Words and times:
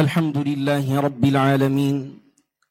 الحمد 0.00 0.38
لله 0.48 1.00
رب 1.00 1.24
العالمين 1.24 1.96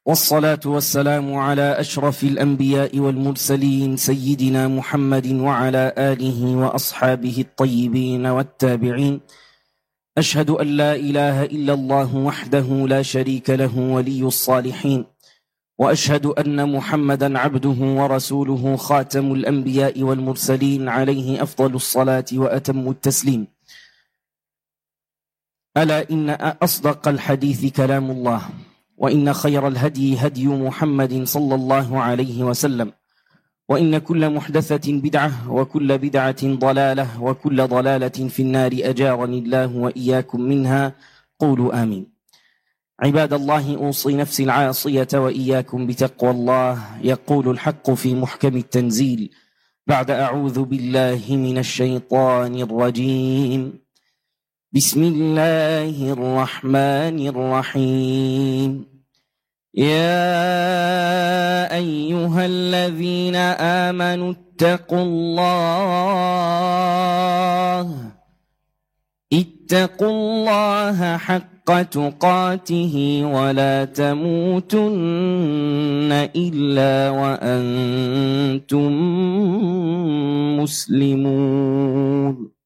والصلاة 0.06 0.60
والسلام 0.66 1.36
على 1.36 1.68
أشرف 1.80 2.24
الأنبياء 2.24 3.00
والمرسلين 3.00 3.98
سيدنا 3.98 4.68
محمد 4.68 5.28
وعلى 5.28 5.94
آله 5.98 6.40
وأصحابه 6.58 7.36
الطيبين 7.48 8.26
والتابعين. 8.26 9.20
أشهد 10.18 10.50
أن 10.50 10.68
لا 10.68 10.96
إله 10.96 11.44
إلا 11.44 11.74
الله 11.74 12.16
وحده 12.16 12.68
لا 12.94 13.02
شريك 13.02 13.50
له 13.50 13.78
ولي 13.78 14.24
الصالحين. 14.24 15.06
وأشهد 15.80 16.26
أن 16.26 16.74
محمدا 16.76 17.40
عبده 17.40 17.80
ورسوله 18.00 18.76
خاتم 18.76 19.32
الأنبياء 19.34 20.02
والمرسلين 20.02 20.90
عليه 20.90 21.44
أفضل 21.44 21.76
الصلاة 21.76 22.26
وأتم 22.34 22.90
التسليم. 22.90 23.59
ألا 25.78 26.10
إن 26.12 26.30
أصدق 26.64 27.08
الحديث 27.08 27.66
كلام 27.66 28.12
الله 28.12 28.42
وإن 28.98 29.34
خير 29.34 29.68
الهدي 29.68 30.18
هدي 30.18 30.48
محمد 30.48 31.24
صلى 31.24 31.56
الله 31.56 32.00
عليه 32.02 32.44
وسلم 32.44 32.92
وإن 33.70 33.98
كل 33.98 34.30
محدثة 34.34 34.92
بدعة 34.94 35.52
وكل 35.52 35.98
بدعة 35.98 36.42
ضلالة 36.44 37.22
وكل 37.24 37.68
ضلالة 37.68 38.18
في 38.34 38.42
النار 38.42 38.72
أجارني 38.74 39.40
الله 39.40 39.76
وإياكم 39.76 40.42
منها 40.42 40.94
قولوا 41.40 41.84
آمين. 41.84 42.12
عباد 43.00 43.34
الله 43.34 43.76
أوصي 43.78 44.16
نفسي 44.16 44.44
العاصية 44.44 45.08
وإياكم 45.14 45.88
بتقوى 45.88 46.32
الله 46.32 46.80
يقول 47.04 47.50
الحق 47.50 47.92
في 47.92 48.16
محكم 48.16 48.58
التنزيل 48.58 49.30
بعد 49.88 50.12
أعوذ 50.12 50.64
بالله 50.64 51.22
من 51.30 51.58
الشيطان 51.58 52.56
الرجيم. 52.56 53.89
بسم 54.74 55.04
الله 55.04 56.14
الرحمن 56.14 57.28
الرحيم. 57.28 58.86
يا 59.74 60.46
أيها 61.76 62.46
الذين 62.46 63.36
آمنوا 63.90 64.34
اتقوا 64.34 65.02
الله. 65.02 65.50
اتقوا 69.34 70.10
الله 70.10 71.18
حق 71.18 71.82
تقاته 71.82 73.22
ولا 73.26 73.86
تموتن 73.86 74.70
إلا 76.36 77.10
وأنتم 77.10 78.92
مسلمون. 80.62 82.59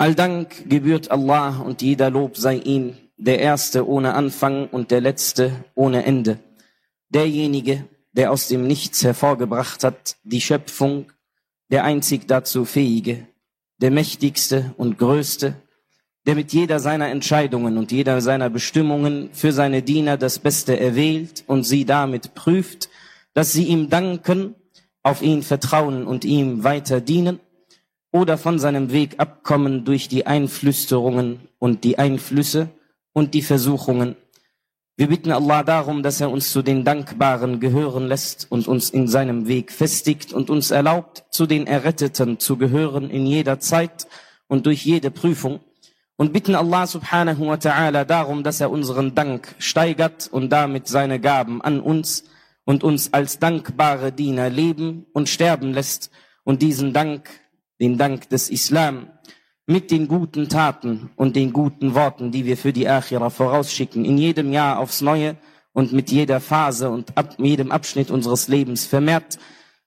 All 0.00 0.14
Dank 0.14 0.70
gebührt 0.70 1.10
Allah 1.10 1.58
und 1.58 1.82
jeder 1.82 2.08
Lob 2.08 2.36
sei 2.36 2.58
ihm, 2.58 2.96
der 3.16 3.40
Erste 3.40 3.88
ohne 3.88 4.14
Anfang 4.14 4.68
und 4.68 4.92
der 4.92 5.00
Letzte 5.00 5.64
ohne 5.74 6.04
Ende. 6.04 6.38
Derjenige, 7.08 7.88
der 8.12 8.30
aus 8.30 8.46
dem 8.46 8.64
Nichts 8.64 9.02
hervorgebracht 9.02 9.82
hat, 9.82 10.16
die 10.22 10.40
Schöpfung, 10.40 11.06
der 11.72 11.82
einzig 11.82 12.28
dazu 12.28 12.64
Fähige, 12.64 13.26
der 13.78 13.90
Mächtigste 13.90 14.72
und 14.76 14.98
Größte, 14.98 15.56
der 16.26 16.36
mit 16.36 16.52
jeder 16.52 16.78
seiner 16.78 17.08
Entscheidungen 17.08 17.76
und 17.76 17.90
jeder 17.90 18.20
seiner 18.20 18.50
Bestimmungen 18.50 19.30
für 19.32 19.50
seine 19.50 19.82
Diener 19.82 20.16
das 20.16 20.38
Beste 20.38 20.78
erwählt 20.78 21.42
und 21.48 21.64
sie 21.64 21.84
damit 21.84 22.34
prüft, 22.34 22.88
dass 23.34 23.52
sie 23.52 23.64
ihm 23.64 23.90
danken, 23.90 24.54
auf 25.02 25.22
ihn 25.22 25.42
vertrauen 25.42 26.06
und 26.06 26.24
ihm 26.24 26.62
weiter 26.62 27.00
dienen 27.00 27.40
oder 28.18 28.36
von 28.36 28.58
seinem 28.58 28.90
Weg 28.90 29.14
abkommen 29.18 29.84
durch 29.84 30.08
die 30.08 30.26
Einflüsterungen 30.26 31.40
und 31.60 31.84
die 31.84 31.98
Einflüsse 31.98 32.68
und 33.12 33.32
die 33.32 33.42
Versuchungen. 33.42 34.16
Wir 34.96 35.06
bitten 35.06 35.30
Allah 35.30 35.62
darum, 35.62 36.02
dass 36.02 36.20
er 36.20 36.28
uns 36.28 36.50
zu 36.50 36.62
den 36.62 36.84
Dankbaren 36.84 37.60
gehören 37.60 38.08
lässt 38.08 38.50
und 38.50 38.66
uns 38.66 38.90
in 38.90 39.06
seinem 39.06 39.46
Weg 39.46 39.70
festigt 39.70 40.32
und 40.32 40.50
uns 40.50 40.72
erlaubt, 40.72 41.26
zu 41.30 41.46
den 41.46 41.68
Erretteten 41.68 42.40
zu 42.40 42.56
gehören 42.56 43.08
in 43.08 43.24
jeder 43.24 43.60
Zeit 43.60 44.08
und 44.48 44.66
durch 44.66 44.84
jede 44.84 45.12
Prüfung. 45.12 45.60
Und 46.16 46.32
bitten 46.32 46.56
Allah 46.56 46.88
subhanahu 46.88 47.46
wa 47.46 47.54
ta'ala 47.54 48.04
darum, 48.04 48.42
dass 48.42 48.60
er 48.60 48.72
unseren 48.72 49.14
Dank 49.14 49.54
steigert 49.60 50.28
und 50.32 50.50
damit 50.50 50.88
seine 50.88 51.20
Gaben 51.20 51.62
an 51.62 51.80
uns 51.80 52.24
und 52.64 52.82
uns 52.82 53.12
als 53.12 53.38
dankbare 53.38 54.10
Diener 54.10 54.50
leben 54.50 55.06
und 55.12 55.28
sterben 55.28 55.72
lässt 55.72 56.10
und 56.42 56.60
diesen 56.60 56.92
Dank 56.92 57.30
den 57.80 57.98
Dank 57.98 58.28
des 58.28 58.50
Islam, 58.50 59.08
mit 59.66 59.90
den 59.90 60.08
guten 60.08 60.48
Taten 60.48 61.10
und 61.16 61.36
den 61.36 61.52
guten 61.52 61.94
Worten, 61.94 62.32
die 62.32 62.46
wir 62.46 62.56
für 62.56 62.72
die 62.72 62.88
Akhira 62.88 63.28
vorausschicken, 63.28 64.04
in 64.04 64.16
jedem 64.16 64.52
Jahr 64.52 64.78
aufs 64.78 65.02
Neue 65.02 65.36
und 65.72 65.92
mit 65.92 66.10
jeder 66.10 66.40
Phase 66.40 66.88
und 66.90 67.16
ab 67.18 67.36
jedem 67.38 67.70
Abschnitt 67.70 68.10
unseres 68.10 68.48
Lebens 68.48 68.86
vermehrt, 68.86 69.38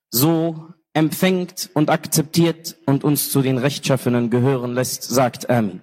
so 0.09 0.67
empfängt 0.93 1.69
und 1.73 1.89
akzeptiert 1.89 2.77
und 2.85 3.03
uns 3.03 3.31
zu 3.31 3.41
den 3.41 3.57
Rechtschaffenen 3.57 4.29
gehören 4.29 4.73
lässt, 4.73 5.03
sagt 5.03 5.49
Amin. 5.49 5.81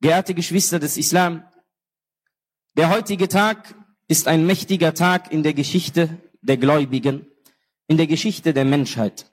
Geehrte 0.00 0.34
Geschwister 0.34 0.78
des 0.78 0.96
Islam, 0.96 1.44
der 2.76 2.88
heutige 2.88 3.28
Tag 3.28 3.74
ist 4.08 4.26
ein 4.28 4.46
mächtiger 4.46 4.94
Tag 4.94 5.32
in 5.32 5.42
der 5.42 5.54
Geschichte 5.54 6.08
der 6.40 6.56
Gläubigen, 6.56 7.26
in 7.88 7.98
der 7.98 8.06
Geschichte 8.06 8.54
der 8.54 8.64
Menschheit. 8.64 9.31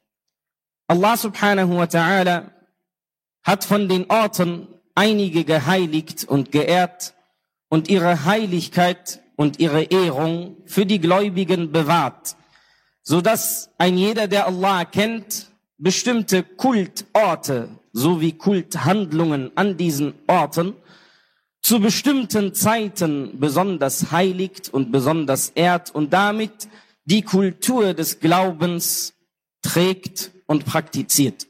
Allah 0.90 1.16
subhanahu 1.16 1.78
wa 1.78 1.84
ta'ala 1.84 2.50
hat 3.44 3.64
von 3.64 3.88
den 3.88 4.10
Orten 4.10 4.68
einige 4.96 5.44
geheiligt 5.44 6.26
und 6.28 6.52
geehrt 6.52 7.14
und 7.70 7.90
ihre 7.90 8.26
Heiligkeit 8.26 9.22
und 9.36 9.60
ihre 9.60 9.84
Ehrung 9.84 10.58
für 10.66 10.88
die 10.88 11.00
Gläubigen 11.00 11.72
bewahrt, 11.72 12.36
so 13.04 13.22
dass 13.22 13.70
ein 13.78 14.00
jeder, 14.00 14.28
der 14.28 14.48
Allah 14.48 14.84
kennt, 14.84 15.52
bestimmte 15.78 16.42
Kultorte 16.42 17.70
sowie 17.94 18.32
Kulthandlungen 18.32 19.52
an 19.54 19.78
diesen 19.78 20.16
Orten 20.26 20.74
zu 21.62 21.80
bestimmten 21.80 22.56
Zeiten 22.56 23.40
besonders 23.40 24.12
heiligt 24.12 24.70
und 24.70 24.92
besonders 24.92 25.50
ehrt 25.50 25.94
und 25.94 26.14
damit 26.14 26.68
die 27.06 27.22
Kultur 27.22 27.94
des 27.94 28.20
Glaubens 28.20 29.14
trägt 29.63 30.31
und 30.47 30.65
praktiziert. 30.65 31.47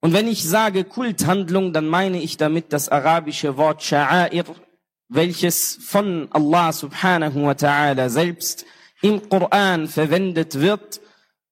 Und 0.00 0.12
wenn 0.12 0.28
ich 0.28 0.44
sage 0.44 0.84
Kulthandlung, 0.84 1.72
dann 1.72 1.86
meine 1.86 2.20
ich 2.20 2.36
damit 2.36 2.72
das 2.72 2.88
arabische 2.88 3.56
Wort 3.56 3.82
Sha'air, 3.82 4.44
welches 5.08 5.78
von 5.80 6.28
Allah 6.30 6.72
subhanahu 6.72 7.44
wa 7.44 7.52
ta'ala 7.52 8.08
selbst 8.08 8.66
im 9.00 9.28
Koran 9.28 9.88
verwendet 9.88 10.60
wird. 10.60 11.00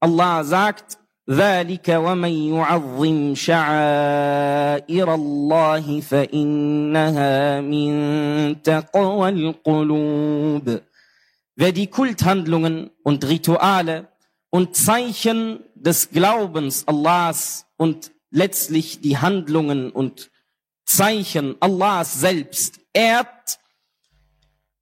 Allah 0.00 0.44
sagt, 0.44 0.98
ذلك 1.31 1.88
ومن 1.88 2.54
يعظم 2.54 3.34
شعائر 3.34 5.15
الله 5.15 6.00
فإنها 6.00 7.60
من 7.60 8.62
تقوى 8.62 9.28
القلوب. 9.28 10.81
Wer 11.54 11.72
die 11.72 11.87
Kulthandlungen 11.87 12.91
und 13.04 13.28
Rituale 13.28 14.09
und 14.50 14.75
Zeichen 14.75 15.63
des 15.75 16.09
Glaubens 16.09 16.88
Allahs 16.88 17.66
und 17.78 18.12
letztlich 18.31 19.02
die 19.02 19.18
Handlungen 19.18 19.91
und 19.91 20.31
Zeichen 20.85 21.56
Allahs 21.59 22.19
selbst 22.19 22.80
ehrt, 22.94 23.59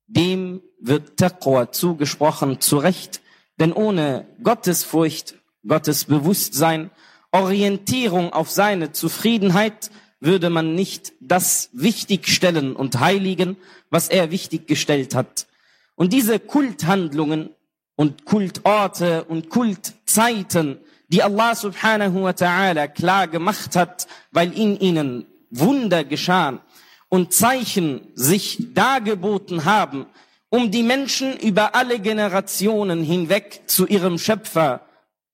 dem 0.07 0.61
wird 0.79 1.17
Taqwa 1.17 1.71
zugesprochen, 1.71 2.61
zu 2.61 2.77
Recht, 2.77 3.21
denn 3.59 3.73
ohne 3.73 4.27
Gottesfurcht, 4.43 5.35
Gottes 5.67 6.05
Bewusstsein, 6.05 6.91
Orientierung 7.31 8.31
auf 8.33 8.51
seine 8.51 8.91
Zufriedenheit 8.91 9.89
würde 10.19 10.49
man 10.49 10.75
nicht 10.75 11.13
das 11.19 11.69
wichtig 11.73 12.27
stellen 12.27 12.75
und 12.75 12.99
heiligen, 12.99 13.57
was 13.89 14.09
er 14.09 14.31
wichtig 14.31 14.67
gestellt 14.67 15.15
hat. 15.15 15.47
Und 15.95 16.13
diese 16.13 16.39
Kulthandlungen 16.39 17.54
und 17.95 18.25
Kultorte 18.25 19.23
und 19.25 19.49
Kultzeiten, 19.49 20.79
die 21.07 21.23
Allah 21.23 21.55
subhanahu 21.55 22.23
wa 22.23 22.31
ta'ala 22.31 22.87
klar 22.87 23.27
gemacht 23.27 23.75
hat, 23.75 24.07
weil 24.31 24.51
in 24.57 24.79
ihnen 24.79 25.25
Wunder 25.49 26.03
geschahen 26.03 26.59
und 27.09 27.33
Zeichen 27.33 28.01
sich 28.15 28.73
dargeboten 28.73 29.65
haben, 29.65 30.05
um 30.49 30.71
die 30.71 30.83
Menschen 30.83 31.37
über 31.37 31.75
alle 31.75 31.99
Generationen 31.99 33.03
hinweg 33.03 33.61
zu 33.67 33.87
ihrem 33.87 34.17
Schöpfer 34.17 34.81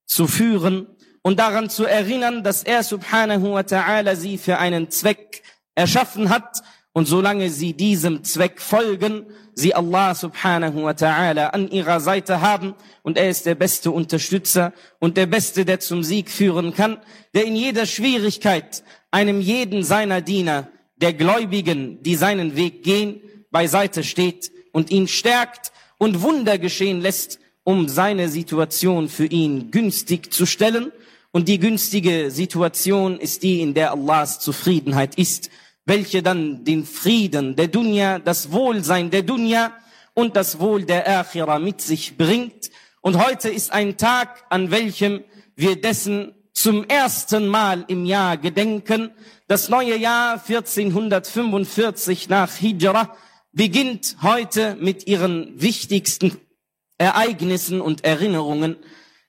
zu 0.05 0.27
führen 0.27 0.87
und 1.21 1.39
daran 1.39 1.69
zu 1.69 1.85
erinnern, 1.85 2.43
dass 2.43 2.63
er 2.63 2.83
subhanahu 2.83 3.53
wa 3.53 3.61
ta'ala 3.61 4.15
sie 4.15 4.37
für 4.37 4.57
einen 4.57 4.89
Zweck 4.89 5.43
erschaffen 5.75 6.29
hat 6.29 6.61
und 6.93 7.07
solange 7.07 7.49
sie 7.49 7.73
diesem 7.73 8.23
Zweck 8.23 8.59
folgen, 8.61 9.25
sie 9.53 9.73
Allah 9.73 10.13
subhanahu 10.13 10.83
wa 10.83 10.91
ta'ala 10.91 11.47
an 11.47 11.69
ihrer 11.69 11.99
Seite 11.99 12.41
haben 12.41 12.75
und 13.01 13.17
er 13.17 13.29
ist 13.29 13.45
der 13.45 13.55
beste 13.55 13.91
Unterstützer 13.91 14.73
und 14.99 15.17
der 15.17 15.25
beste, 15.25 15.65
der 15.65 15.79
zum 15.79 16.03
Sieg 16.03 16.29
führen 16.29 16.73
kann, 16.73 16.97
der 17.33 17.45
in 17.45 17.55
jeder 17.55 17.85
Schwierigkeit 17.85 18.83
einem 19.09 19.39
jeden 19.41 19.83
seiner 19.83 20.21
Diener 20.21 20.67
der 20.97 21.13
Gläubigen, 21.13 22.01
die 22.03 22.15
seinen 22.15 22.55
Weg 22.55 22.83
gehen, 22.83 23.21
beiseite 23.51 24.03
steht 24.03 24.51
und 24.71 24.91
ihn 24.91 25.07
stärkt 25.07 25.71
und 25.97 26.21
Wunder 26.21 26.57
geschehen 26.57 27.01
lässt, 27.01 27.39
um 27.63 27.87
seine 27.87 28.29
Situation 28.29 29.07
für 29.07 29.25
ihn 29.25 29.71
günstig 29.71 30.33
zu 30.33 30.45
stellen. 30.45 30.91
Und 31.31 31.47
die 31.47 31.59
günstige 31.59 32.31
Situation 32.31 33.19
ist 33.19 33.43
die, 33.43 33.61
in 33.61 33.73
der 33.73 33.91
Allahs 33.91 34.39
Zufriedenheit 34.39 35.15
ist, 35.15 35.49
welche 35.85 36.21
dann 36.21 36.63
den 36.63 36.85
Frieden 36.85 37.55
der 37.55 37.67
Dunya, 37.67 38.19
das 38.19 38.51
Wohlsein 38.51 39.09
der 39.09 39.23
Dunya 39.23 39.73
und 40.13 40.35
das 40.35 40.59
Wohl 40.59 40.83
der 40.83 41.07
Akhira 41.07 41.59
mit 41.59 41.81
sich 41.81 42.17
bringt. 42.17 42.69
Und 43.01 43.17
heute 43.17 43.49
ist 43.49 43.71
ein 43.71 43.97
Tag, 43.97 44.43
an 44.49 44.71
welchem 44.71 45.23
wir 45.55 45.79
dessen 45.81 46.33
zum 46.53 46.83
ersten 46.83 47.47
Mal 47.47 47.85
im 47.87 48.05
Jahr 48.05 48.37
gedenken. 48.37 49.11
Das 49.47 49.69
neue 49.69 49.97
Jahr 49.97 50.33
1445 50.33 52.29
nach 52.29 52.55
Hijra 52.55 53.15
beginnt 53.51 54.17
heute 54.21 54.77
mit 54.79 55.07
ihren 55.07 55.59
wichtigsten 55.59 56.37
Ereignissen 56.97 57.81
und 57.81 58.03
Erinnerungen, 58.03 58.75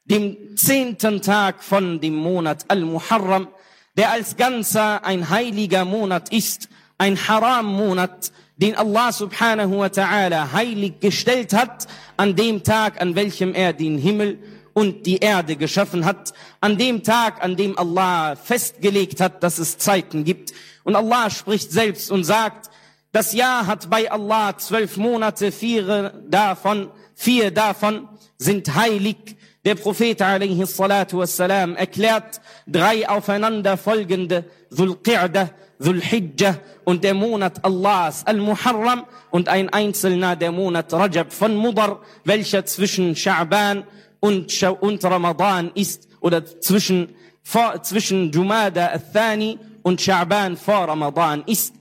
dem 0.04 0.56
zehnten 0.56 1.22
Tag 1.22 1.64
von 1.64 2.00
dem 2.00 2.14
Monat 2.14 2.66
Al-Muharram, 2.69 3.49
der 3.97 4.11
als 4.11 4.37
ganzer 4.37 5.05
ein 5.05 5.29
heiliger 5.29 5.85
Monat 5.85 6.33
ist, 6.33 6.69
ein 6.99 7.17
Haram-Monat, 7.17 8.33
den 8.56 8.77
Allah 8.77 9.12
subhanahu 9.12 9.79
wa 9.79 9.87
ta'ala 9.87 10.53
heilig 10.53 11.00
gestellt 11.00 11.53
hat, 11.53 11.87
an 12.17 12.37
dem 12.37 12.62
Tag, 12.62 13.00
an 13.00 13.15
welchem 13.15 13.55
er 13.55 13.73
den 13.73 13.99
Himmel 13.99 14.39
und 14.73 15.05
die 15.05 15.19
Erde 15.19 15.56
geschaffen 15.56 16.05
hat, 16.05 16.33
an 16.61 16.79
dem 16.79 17.03
Tag, 17.03 17.43
an 17.43 17.56
dem 17.56 17.77
Allah 17.77 18.37
festgelegt 18.37 19.21
hat, 19.21 19.43
dass 19.43 19.59
es 19.59 19.79
Zeiten 19.79 20.25
gibt. 20.25 20.53
Und 20.85 20.97
Allah 20.97 21.29
spricht 21.31 21.73
selbst 21.73 22.11
und 22.11 22.25
sagt, 22.25 22.71
das 23.12 23.33
Jahr 23.33 23.67
hat 23.67 23.91
bei 23.91 24.11
Allah 24.11 24.56
zwölf 24.56 24.97
Monate, 24.97 25.53
vier 25.53 26.11
davon, 26.29 26.88
vier 27.15 27.50
davon 27.50 28.09
sind 28.38 28.75
heilig. 28.75 29.37
Der 29.64 29.76
Prophet 29.76 30.19
wassalam 30.19 31.76
erklärt 31.76 32.41
drei 32.67 33.09
aufeinander 33.09 33.76
folgende 33.76 34.44
Dhul-Qa'dah, 34.73 35.50
Dhul-Hijjah 35.79 36.59
und 36.85 37.05
der 37.05 37.14
Monat 37.14 37.64
Allahs 37.64 38.26
Al-Muharram 38.26 39.05
und 39.31 39.49
ein 39.49 39.69
einzelner 39.69 40.35
der 40.35 40.50
Monat 40.50 40.93
Rajab 40.93 41.32
von 41.32 41.55
Mudar, 41.55 42.00
welcher 42.25 42.67
zwischen 42.67 43.14
Sha'ban 43.14 43.85
und, 44.19 44.62
und 44.81 45.05
Ramadan 45.05 45.70
ist 45.75 46.09
oder 46.20 46.44
zwischen, 46.61 47.14
vor, 47.44 47.81
zwischen 47.85 48.32
Jumada 48.32 48.88
al-Thani 48.88 49.61
und 49.82 50.00
Sha'ban 50.00 50.56
vor 50.56 50.88
Ramadan 50.88 51.44
ist. 51.47 51.75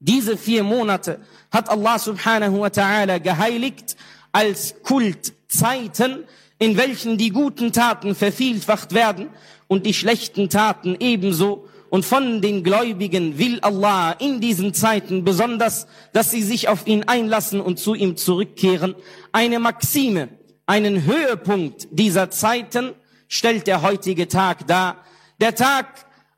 Diese 0.00 0.36
vier 0.36 0.62
Monate 0.62 1.20
hat 1.50 1.70
Allah 1.70 1.98
subhanahu 1.98 2.60
wa 2.60 2.66
ta'ala 2.66 3.18
geheiligt 3.20 3.96
als 4.32 4.74
Kultzeiten, 4.82 6.24
in 6.58 6.76
welchen 6.76 7.18
die 7.18 7.30
guten 7.30 7.72
Taten 7.72 8.14
vervielfacht 8.14 8.94
werden 8.94 9.28
und 9.68 9.86
die 9.86 9.94
schlechten 9.94 10.48
Taten 10.48 10.96
ebenso. 10.98 11.68
Und 11.88 12.04
von 12.04 12.40
den 12.40 12.64
Gläubigen 12.64 13.38
will 13.38 13.60
Allah 13.60 14.12
in 14.12 14.40
diesen 14.40 14.74
Zeiten 14.74 15.24
besonders, 15.24 15.86
dass 16.12 16.30
sie 16.30 16.42
sich 16.42 16.68
auf 16.68 16.86
ihn 16.86 17.04
einlassen 17.04 17.60
und 17.60 17.78
zu 17.78 17.94
ihm 17.94 18.16
zurückkehren. 18.16 18.94
Eine 19.32 19.58
Maxime, 19.58 20.28
einen 20.66 21.04
Höhepunkt 21.04 21.88
dieser 21.90 22.30
Zeiten 22.30 22.92
stellt 23.28 23.66
der 23.66 23.82
heutige 23.82 24.28
Tag 24.28 24.66
dar. 24.66 24.96
Der 25.40 25.54
Tag, 25.54 25.86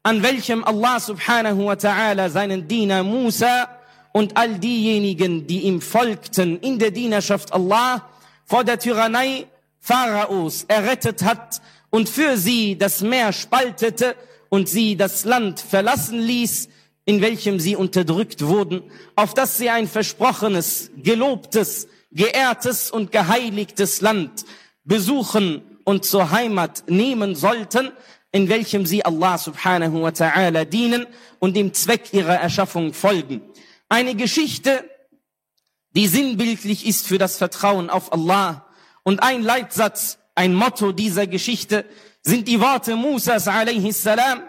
an 0.03 0.23
welchem 0.23 0.65
Allah 0.65 1.01
subhanahu 1.01 1.67
wa 1.67 1.73
ta'ala 1.73 2.29
seinen 2.29 2.69
Diener 2.69 3.03
Musa 3.03 3.69
und 4.13 4.37
all 4.37 4.59
diejenigen, 4.59 5.47
die 5.47 5.63
ihm 5.63 5.81
folgten 5.81 6.59
in 6.61 6.79
der 6.79 6.91
Dienerschaft 6.91 7.53
Allah 7.53 8.09
vor 8.45 8.65
der 8.65 8.79
Tyrannei 8.79 9.47
Pharaos 9.81 10.65
errettet 10.69 11.23
hat 11.23 11.61
und 11.91 12.09
für 12.09 12.37
sie 12.37 12.77
das 12.77 13.01
Meer 13.01 13.33
spaltete 13.33 14.15
und 14.49 14.69
sie 14.69 14.97
das 14.97 15.25
Land 15.25 15.61
verlassen 15.61 16.19
ließ, 16.19 16.69
in 17.05 17.23
welchem 17.23 17.59
sie 17.59 17.75
unterdrückt 17.75 18.45
wurden, 18.45 18.83
auf 19.17 19.33
das 19.33 19.57
sie 19.57 19.71
ein 19.71 19.89
versprochenes, 19.89 20.91
gelobtes, 20.97 21.89
geehrtes 22.13 22.91
und 22.91 23.13
geheiligtes 23.13 24.01
Land 24.01 24.45
besuchen 24.85 25.63
und 25.85 26.05
zur 26.05 26.31
Heimat 26.31 26.85
nehmen 26.87 27.35
sollten, 27.35 27.93
in 28.31 28.49
welchem 28.51 28.85
sie 28.85 29.05
Allah 29.05 29.39
subhanahu 29.39 30.03
wa 30.03 30.09
ta'ala 30.09 30.67
dienen 30.67 31.07
und 31.39 31.57
dem 31.57 31.73
Zweck 31.73 32.13
ihrer 32.13 32.37
Erschaffung 32.37 32.93
folgen. 32.93 33.41
Eine 33.89 34.15
Geschichte, 34.15 34.85
die 35.97 36.07
sinnbildlich 36.07 36.87
ist 36.87 37.07
für 37.07 37.17
das 37.17 37.39
Vertrauen 37.39 37.89
auf 37.89 38.13
Allah. 38.13 38.68
Und 39.09 39.23
ein 39.23 39.43
Leitsatz, 39.43 40.19
ein 40.35 40.53
Motto 40.53 40.93
dieser 40.93 41.27
Geschichte 41.27 41.87
sind 42.21 42.47
die 42.47 42.61
Worte 42.61 42.95
Musas 42.95 43.45
salam, 43.45 44.43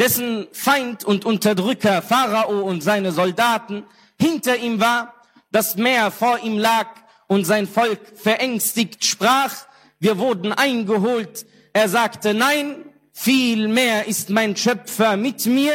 dessen 0.00 0.48
Feind 0.50 1.04
und 1.04 1.24
Unterdrücker 1.24 2.02
Pharao 2.02 2.62
und 2.62 2.82
seine 2.82 3.12
Soldaten 3.12 3.84
hinter 4.20 4.56
ihm 4.56 4.80
war 4.80 5.14
das 5.52 5.76
Meer 5.76 6.10
vor 6.10 6.40
ihm 6.42 6.58
lag 6.58 6.88
und 7.28 7.44
sein 7.44 7.68
Volk 7.68 8.00
verängstigt 8.16 9.04
sprach, 9.04 9.54
wir 10.00 10.18
wurden 10.18 10.52
eingeholt. 10.52 11.46
Er 11.72 11.88
sagte, 11.88 12.34
nein, 12.34 12.84
viel 13.12 13.68
mehr 13.68 14.08
ist 14.08 14.28
mein 14.28 14.56
Schöpfer 14.56 15.16
mit 15.16 15.46
mir, 15.46 15.74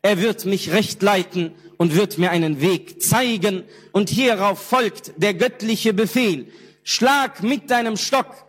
er 0.00 0.22
wird 0.22 0.46
mich 0.46 0.72
recht 0.72 1.02
leiten 1.02 1.54
und 1.76 1.94
wird 1.94 2.16
mir 2.16 2.30
einen 2.30 2.62
Weg 2.62 3.02
zeigen. 3.02 3.64
Und 3.92 4.08
hierauf 4.08 4.58
folgt 4.58 5.12
der 5.18 5.34
göttliche 5.34 5.92
Befehl, 5.92 6.50
schlag 6.84 7.42
mit 7.42 7.70
deinem 7.70 7.96
Stock, 7.96 8.46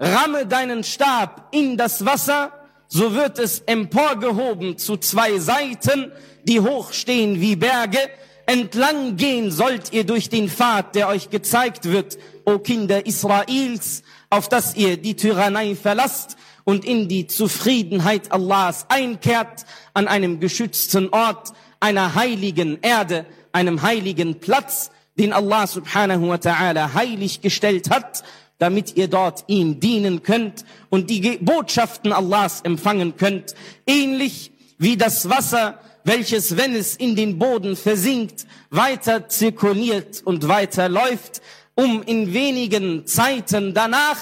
ramme 0.00 0.46
deinen 0.46 0.82
Stab 0.82 1.48
in 1.52 1.76
das 1.76 2.04
Wasser, 2.04 2.52
so 2.88 3.14
wird 3.14 3.38
es 3.38 3.60
emporgehoben 3.60 4.78
zu 4.78 4.96
zwei 4.96 5.38
Seiten, 5.38 6.10
die 6.44 6.60
hochstehen 6.60 7.40
wie 7.40 7.56
Berge, 7.56 8.00
Entlang 8.48 9.16
gehen 9.16 9.50
sollt 9.50 9.92
ihr 9.92 10.04
durch 10.04 10.30
den 10.30 10.48
Pfad, 10.48 10.94
der 10.94 11.08
euch 11.08 11.30
gezeigt 11.30 11.86
wird, 11.86 12.16
o 12.44 12.60
Kinder 12.60 13.04
Israels, 13.04 14.04
auf 14.30 14.48
dass 14.48 14.76
ihr 14.76 14.96
die 14.96 15.16
Tyrannei 15.16 15.74
verlasst 15.74 16.36
und 16.62 16.84
in 16.84 17.08
die 17.08 17.26
Zufriedenheit 17.26 18.30
Allahs 18.30 18.86
einkehrt, 18.88 19.66
an 19.94 20.06
einem 20.06 20.38
geschützten 20.38 21.08
Ort, 21.08 21.54
einer 21.80 22.14
heiligen 22.14 22.78
Erde, 22.82 23.26
einem 23.50 23.82
heiligen 23.82 24.38
Platz, 24.38 24.92
den 25.18 25.32
Allah 25.32 25.66
subhanahu 25.66 26.28
wa 26.28 26.36
ta'ala 26.36 26.94
heilig 26.94 27.40
gestellt 27.40 27.90
hat, 27.90 28.22
damit 28.58 28.96
ihr 28.96 29.08
dort 29.08 29.44
ihm 29.48 29.80
dienen 29.80 30.22
könnt 30.22 30.64
und 30.90 31.10
die 31.10 31.38
Botschaften 31.40 32.12
Allahs 32.12 32.60
empfangen 32.62 33.16
könnt, 33.16 33.54
ähnlich 33.86 34.52
wie 34.78 34.96
das 34.96 35.28
Wasser 35.28 35.78
welches, 36.06 36.56
wenn 36.56 36.74
es 36.76 36.94
in 36.94 37.16
den 37.16 37.36
Boden 37.36 37.74
versinkt, 37.74 38.46
weiter 38.70 39.28
zirkuliert 39.28 40.22
und 40.24 40.46
weiter 40.46 40.88
läuft, 40.88 41.42
um 41.74 42.02
in 42.04 42.32
wenigen 42.32 43.06
Zeiten 43.06 43.74
danach 43.74 44.16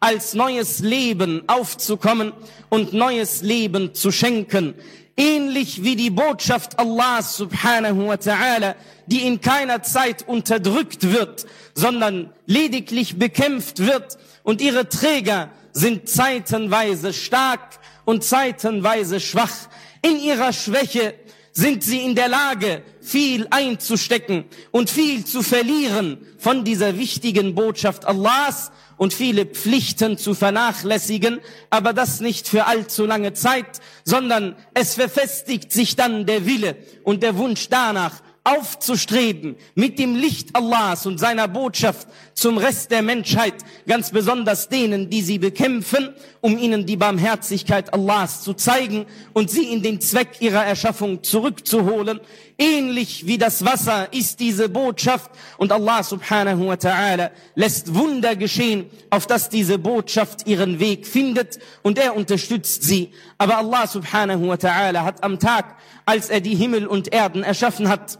als 0.00 0.34
neues 0.34 0.80
Leben 0.80 1.42
aufzukommen 1.46 2.32
und 2.68 2.92
neues 2.92 3.40
Leben 3.40 3.94
zu 3.94 4.12
schenken. 4.12 4.74
Ähnlich 5.16 5.82
wie 5.82 5.96
die 5.96 6.10
Botschaft 6.10 6.78
Allahs 6.78 7.36
subhanahu 7.36 8.08
wa 8.08 8.14
ta'ala, 8.14 8.74
die 9.06 9.26
in 9.26 9.40
keiner 9.40 9.82
Zeit 9.82 10.26
unterdrückt 10.26 11.12
wird, 11.12 11.46
sondern 11.74 12.32
lediglich 12.46 13.18
bekämpft 13.18 13.80
wird 13.80 14.18
und 14.42 14.60
ihre 14.60 14.88
Träger 14.88 15.50
sind 15.72 16.08
zeitenweise 16.08 17.12
stark 17.12 17.78
und 18.04 18.24
zeitenweise 18.24 19.20
schwach. 19.20 19.68
In 20.02 20.18
ihrer 20.18 20.52
Schwäche 20.52 21.14
sind 21.52 21.82
sie 21.82 22.00
in 22.00 22.14
der 22.14 22.28
Lage, 22.28 22.82
viel 23.00 23.46
einzustecken 23.50 24.44
und 24.70 24.90
viel 24.90 25.24
zu 25.24 25.42
verlieren 25.42 26.18
von 26.38 26.64
dieser 26.64 26.98
wichtigen 26.98 27.54
Botschaft 27.54 28.06
Allahs 28.06 28.70
und 29.00 29.14
viele 29.14 29.46
Pflichten 29.46 30.18
zu 30.18 30.34
vernachlässigen, 30.34 31.40
aber 31.70 31.94
das 31.94 32.20
nicht 32.20 32.46
für 32.46 32.66
allzu 32.66 33.06
lange 33.06 33.32
Zeit, 33.32 33.80
sondern 34.04 34.56
es 34.74 34.92
verfestigt 34.92 35.72
sich 35.72 35.96
dann 35.96 36.26
der 36.26 36.44
Wille 36.44 36.76
und 37.02 37.22
der 37.22 37.38
Wunsch 37.38 37.70
danach, 37.70 38.20
aufzustreben 38.44 39.56
mit 39.74 39.98
dem 39.98 40.16
Licht 40.16 40.54
Allahs 40.54 41.04
und 41.04 41.18
seiner 41.18 41.46
Botschaft 41.46 42.08
zum 42.32 42.56
Rest 42.56 42.90
der 42.90 43.02
Menschheit, 43.02 43.54
ganz 43.86 44.10
besonders 44.10 44.68
denen, 44.68 45.10
die 45.10 45.20
sie 45.20 45.38
bekämpfen, 45.38 46.10
um 46.40 46.56
ihnen 46.56 46.86
die 46.86 46.96
Barmherzigkeit 46.96 47.92
Allahs 47.92 48.42
zu 48.42 48.54
zeigen 48.54 49.06
und 49.34 49.50
sie 49.50 49.64
in 49.64 49.82
den 49.82 50.00
Zweck 50.00 50.40
ihrer 50.40 50.64
Erschaffung 50.64 51.22
zurückzuholen. 51.22 52.20
Ähnlich 52.62 53.26
wie 53.26 53.38
das 53.38 53.64
Wasser 53.64 54.12
ist 54.12 54.38
diese 54.38 54.68
Botschaft 54.68 55.30
und 55.56 55.72
Allah 55.72 56.02
subhanahu 56.02 56.66
wa 56.66 56.74
ta'ala 56.74 57.30
lässt 57.54 57.94
Wunder 57.94 58.36
geschehen, 58.36 58.90
auf 59.08 59.26
dass 59.26 59.48
diese 59.48 59.78
Botschaft 59.78 60.46
ihren 60.46 60.78
Weg 60.78 61.06
findet 61.06 61.58
und 61.80 61.98
er 61.98 62.14
unterstützt 62.14 62.82
sie. 62.82 63.14
Aber 63.38 63.56
Allah 63.56 63.86
subhanahu 63.86 64.48
wa 64.48 64.54
ta'ala 64.56 65.04
hat 65.04 65.24
am 65.24 65.38
Tag, 65.38 65.78
als 66.04 66.28
er 66.28 66.42
die 66.42 66.54
Himmel 66.54 66.86
und 66.86 67.14
Erden 67.14 67.42
erschaffen 67.42 67.88
hat, 67.88 68.18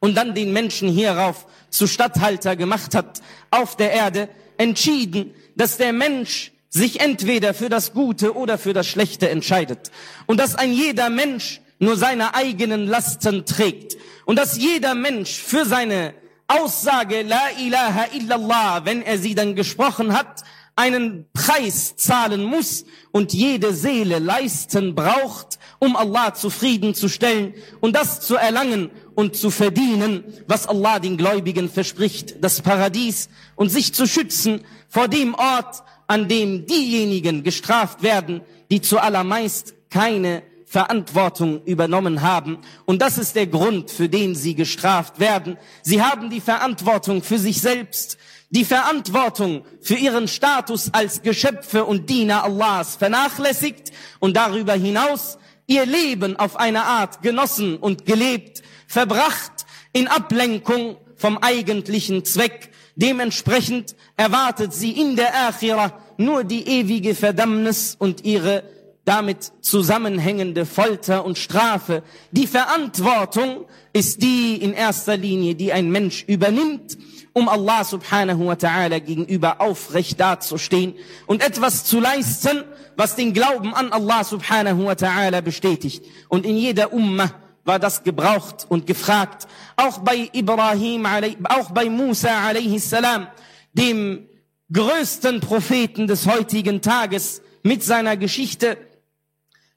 und 0.00 0.14
dann 0.18 0.34
den 0.34 0.52
Menschen 0.52 0.90
hierauf 0.90 1.46
zu 1.70 1.86
Statthalter 1.86 2.56
gemacht 2.56 2.94
hat 2.94 3.22
auf 3.50 3.74
der 3.74 3.90
Erde, 3.90 4.28
entschieden, 4.58 5.32
dass 5.54 5.78
der 5.78 5.94
Mensch 5.94 6.52
sich 6.68 7.00
entweder 7.00 7.54
für 7.54 7.70
das 7.70 7.94
Gute 7.94 8.36
oder 8.36 8.58
für 8.58 8.74
das 8.74 8.86
Schlechte 8.86 9.30
entscheidet. 9.30 9.90
Und 10.26 10.38
dass 10.40 10.54
ein 10.54 10.74
jeder 10.74 11.08
Mensch 11.08 11.62
nur 11.78 11.96
seine 11.96 12.34
eigenen 12.34 12.86
Lasten 12.86 13.44
trägt. 13.44 13.96
Und 14.24 14.38
dass 14.38 14.56
jeder 14.56 14.94
Mensch 14.94 15.40
für 15.40 15.64
seine 15.64 16.14
Aussage 16.48 17.22
La 17.22 17.50
ilaha 17.58 18.06
illallah, 18.14 18.84
wenn 18.84 19.02
er 19.02 19.18
sie 19.18 19.34
dann 19.34 19.56
gesprochen 19.56 20.12
hat, 20.12 20.44
einen 20.76 21.24
Preis 21.32 21.96
zahlen 21.96 22.44
muss 22.44 22.84
und 23.10 23.32
jede 23.32 23.72
Seele 23.72 24.18
leisten 24.18 24.94
braucht, 24.94 25.58
um 25.78 25.96
Allah 25.96 26.34
zufriedenzustellen 26.34 27.54
und 27.80 27.96
das 27.96 28.20
zu 28.20 28.36
erlangen 28.36 28.90
und 29.14 29.36
zu 29.36 29.50
verdienen, 29.50 30.22
was 30.46 30.66
Allah 30.66 30.98
den 30.98 31.16
Gläubigen 31.16 31.70
verspricht, 31.70 32.44
das 32.44 32.60
Paradies 32.60 33.30
und 33.56 33.70
sich 33.70 33.94
zu 33.94 34.06
schützen 34.06 34.60
vor 34.88 35.08
dem 35.08 35.34
Ort, 35.34 35.82
an 36.06 36.28
dem 36.28 36.66
diejenigen 36.66 37.42
gestraft 37.42 38.02
werden, 38.02 38.42
die 38.70 38.82
zuallermeist 38.82 39.74
keine 39.88 40.42
Verantwortung 40.76 41.64
übernommen 41.64 42.20
haben. 42.20 42.58
Und 42.84 43.00
das 43.00 43.16
ist 43.16 43.34
der 43.34 43.46
Grund, 43.46 43.90
für 43.90 44.10
den 44.10 44.34
sie 44.34 44.54
gestraft 44.54 45.18
werden. 45.18 45.56
Sie 45.80 46.02
haben 46.02 46.28
die 46.28 46.42
Verantwortung 46.42 47.22
für 47.22 47.38
sich 47.38 47.62
selbst, 47.62 48.18
die 48.50 48.66
Verantwortung 48.66 49.64
für 49.80 49.94
ihren 49.94 50.28
Status 50.28 50.92
als 50.92 51.22
Geschöpfe 51.22 51.86
und 51.86 52.10
Diener 52.10 52.44
Allahs 52.44 52.96
vernachlässigt 52.96 53.90
und 54.20 54.36
darüber 54.36 54.74
hinaus 54.74 55.38
ihr 55.66 55.86
Leben 55.86 56.36
auf 56.36 56.56
eine 56.56 56.84
Art 56.84 57.22
genossen 57.22 57.78
und 57.78 58.04
gelebt, 58.04 58.62
verbracht 58.86 59.64
in 59.94 60.08
Ablenkung 60.08 60.98
vom 61.16 61.38
eigentlichen 61.38 62.26
Zweck. 62.26 62.68
Dementsprechend 62.96 63.96
erwartet 64.18 64.74
sie 64.74 64.90
in 64.90 65.16
der 65.16 65.48
Akhira 65.48 65.98
nur 66.18 66.44
die 66.44 66.68
ewige 66.68 67.14
Verdammnis 67.14 67.96
und 67.98 68.26
ihre 68.26 68.75
damit 69.06 69.52
zusammenhängende 69.60 70.66
Folter 70.66 71.24
und 71.24 71.38
Strafe. 71.38 72.02
Die 72.32 72.48
Verantwortung 72.48 73.64
ist 73.92 74.20
die 74.20 74.56
in 74.56 74.72
erster 74.72 75.16
Linie, 75.16 75.54
die 75.54 75.72
ein 75.72 75.90
Mensch 75.90 76.24
übernimmt, 76.26 76.98
um 77.32 77.48
Allah 77.48 77.84
subhanahu 77.84 78.46
wa 78.46 78.54
ta'ala 78.54 78.98
gegenüber 78.98 79.60
aufrecht 79.60 80.18
dazustehen 80.18 80.94
und 81.26 81.40
etwas 81.40 81.84
zu 81.84 82.00
leisten, 82.00 82.64
was 82.96 83.14
den 83.14 83.32
Glauben 83.32 83.74
an 83.74 83.92
Allah 83.92 84.24
subhanahu 84.24 84.86
wa 84.86 84.92
ta'ala 84.92 85.40
bestätigt. 85.40 86.04
Und 86.28 86.44
in 86.44 86.56
jeder 86.56 86.92
Ummah 86.92 87.30
war 87.64 87.78
das 87.78 88.02
gebraucht 88.02 88.66
und 88.68 88.88
gefragt. 88.88 89.46
Auch 89.76 89.98
bei 89.98 90.30
Ibrahim, 90.32 91.06
auch 91.44 91.70
bei 91.70 91.88
Musa 91.88 92.48
alayhi 92.48 92.80
salam, 92.80 93.28
dem 93.72 94.26
größten 94.72 95.40
Propheten 95.40 96.08
des 96.08 96.26
heutigen 96.26 96.80
Tages 96.82 97.40
mit 97.62 97.84
seiner 97.84 98.16
Geschichte, 98.16 98.78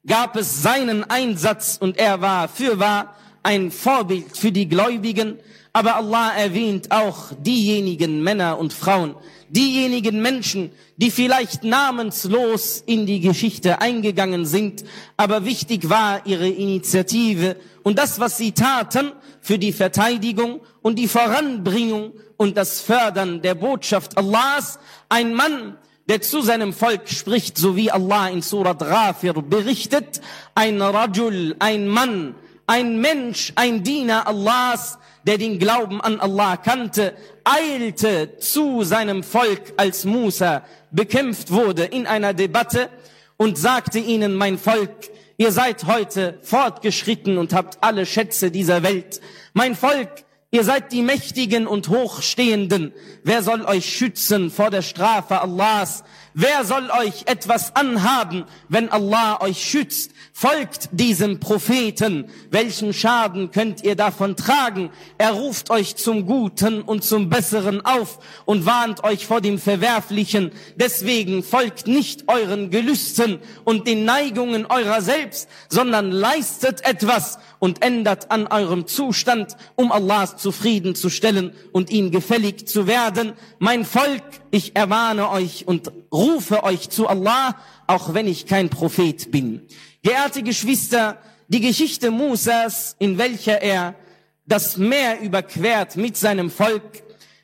gab 0.10 0.36
es 0.36 0.64
seinen 0.64 1.10
Einsatz 1.10 1.78
und 1.80 1.98
er 1.98 2.20
war 2.20 2.50
fürwahr 2.50 3.16
ein 3.44 3.72
Vorbild 3.72 4.36
für 4.36 4.52
die 4.52 4.68
Gläubigen. 4.68 5.38
Aber 5.72 5.96
Allah 5.96 6.34
erwähnt 6.36 6.92
auch 6.92 7.32
diejenigen 7.40 8.24
Männer 8.24 8.58
und 8.58 8.74
Frauen, 8.74 9.16
diejenigen 9.50 10.20
Menschen, 10.20 10.72
die 10.98 11.12
vielleicht 11.12 11.64
namenslos 11.64 12.84
in 12.88 13.06
die 13.06 13.20
Geschichte 13.20 13.80
eingegangen 13.82 14.48
sind, 14.48 14.84
aber 15.16 15.46
wichtig 15.46 15.90
war 15.90 16.26
ihre 16.26 16.50
Initiative 16.50 17.56
und 17.84 18.00
das, 18.00 18.20
was 18.20 18.38
sie 18.38 18.52
taten 18.52 19.12
für 19.42 19.60
die 19.60 19.72
Verteidigung 19.72 20.60
und 20.82 20.98
die 20.98 21.08
Voranbringung 21.08 22.14
und 22.36 22.58
das 22.58 22.82
Fördern 22.82 23.44
der 23.44 23.54
Botschaft 23.54 24.18
Allahs. 24.18 24.80
Ein 25.08 25.36
Mann, 25.36 25.78
der 26.10 26.22
zu 26.22 26.42
seinem 26.42 26.74
Volk 26.74 27.08
spricht, 27.08 27.58
so 27.58 27.76
wie 27.76 27.92
Allah 27.92 28.30
in 28.30 28.42
Surat 28.42 28.80
Ghafir 28.80 29.34
berichtet, 29.34 30.22
ein 30.56 30.82
Rajul, 30.82 31.56
ein 31.60 31.88
Mann, 31.88 32.34
ein 32.66 33.00
Mensch, 33.00 33.54
ein 33.56 33.84
Diener 33.84 34.26
Allahs, 34.26 34.98
der 35.28 35.38
den 35.38 35.60
Glauben 35.60 36.02
an 36.02 36.20
Allah 36.20 36.58
kannte, 36.58 37.14
eilte 37.44 38.38
zu 38.40 38.84
seinem 38.84 39.22
Volk, 39.22 39.74
als 39.78 40.04
Musa 40.04 40.64
bekämpft 40.90 41.52
wurde 41.52 41.84
in 41.84 42.08
einer 42.08 42.34
Debatte 42.34 42.90
und 43.38 43.60
sagte 43.60 44.00
ihnen, 44.00 44.34
mein 44.34 44.58
Volk, 44.58 44.90
ihr 45.38 45.52
seid 45.52 45.86
heute 45.86 46.40
fortgeschritten 46.42 47.38
und 47.38 47.54
habt 47.54 47.78
alle 47.82 48.08
Schätze 48.08 48.50
dieser 48.50 48.82
Welt. 48.82 49.22
Mein 49.54 49.76
Volk, 49.76 50.10
Ihr 50.52 50.64
seid 50.64 50.92
die 50.92 51.04
Mächtigen 51.04 51.68
und 51.68 51.90
Hochstehenden. 51.90 52.92
Wer 53.24 53.44
soll 53.44 53.66
euch 53.66 53.86
schützen 53.86 54.50
vor 54.50 54.72
der 54.72 54.82
Strafe 54.82 55.40
Allahs? 55.42 56.04
Wer 56.34 56.66
soll 56.66 56.90
euch 56.90 57.24
etwas 57.28 57.76
anhaben, 57.76 58.46
wenn 58.68 58.90
Allah 58.90 59.42
euch 59.42 59.64
schützt? 59.64 60.12
Folgt 60.34 60.90
diesem 60.92 61.40
Propheten. 61.40 62.32
Welchen 62.50 62.94
Schaden 62.94 63.52
könnt 63.52 63.84
ihr 63.84 63.96
davon 63.96 64.36
tragen? 64.36 64.90
Er 65.20 65.34
ruft 65.34 65.70
euch 65.70 65.98
zum 65.98 66.26
Guten 66.26 66.82
und 66.82 67.04
zum 67.04 67.30
Besseren 67.30 67.86
auf 67.86 68.18
und 68.46 68.66
warnt 68.66 69.04
euch 69.04 69.28
vor 69.28 69.42
dem 69.42 69.60
Verwerflichen. 69.60 70.52
Deswegen 70.78 71.44
folgt 71.44 71.86
nicht 71.86 72.24
euren 72.28 72.72
Gelüsten 72.72 73.38
und 73.66 73.88
den 73.88 74.04
Neigungen 74.04 74.66
eurer 74.66 75.02
selbst, 75.02 75.48
sondern 75.68 76.12
leistet 76.12 76.84
etwas 76.86 77.38
und 77.60 77.84
ändert 77.84 78.32
an 78.32 78.48
eurem 78.48 78.88
Zustand, 78.88 79.56
um 79.76 79.92
Allah 79.92 80.36
zufriedenzustellen 80.36 81.54
und 81.72 81.92
ihm 81.92 82.12
gefällig 82.12 82.68
zu 82.68 82.88
werden. 82.88 83.34
Mein 83.60 83.86
Volk, 83.86 84.24
ich 84.50 84.76
ermahne 84.76 85.30
euch 85.30 85.68
und 85.68 85.92
rufe 86.12 86.64
euch 86.64 86.90
zu 86.90 87.08
Allah, 87.08 87.56
auch 87.88 88.14
wenn 88.14 88.28
ich 88.28 88.46
kein 88.46 88.70
Prophet 88.70 89.32
bin. 89.32 89.68
Geehrte 90.02 90.44
Geschwister, 90.44 91.18
die 91.50 91.60
Geschichte 91.62 92.12
Musas, 92.12 92.96
in 93.00 93.18
welcher 93.18 93.62
er 93.62 93.96
das 94.46 94.78
Meer 94.78 95.20
überquert 95.20 95.96
mit 95.96 96.18
seinem 96.18 96.50
Volk, 96.50 97.04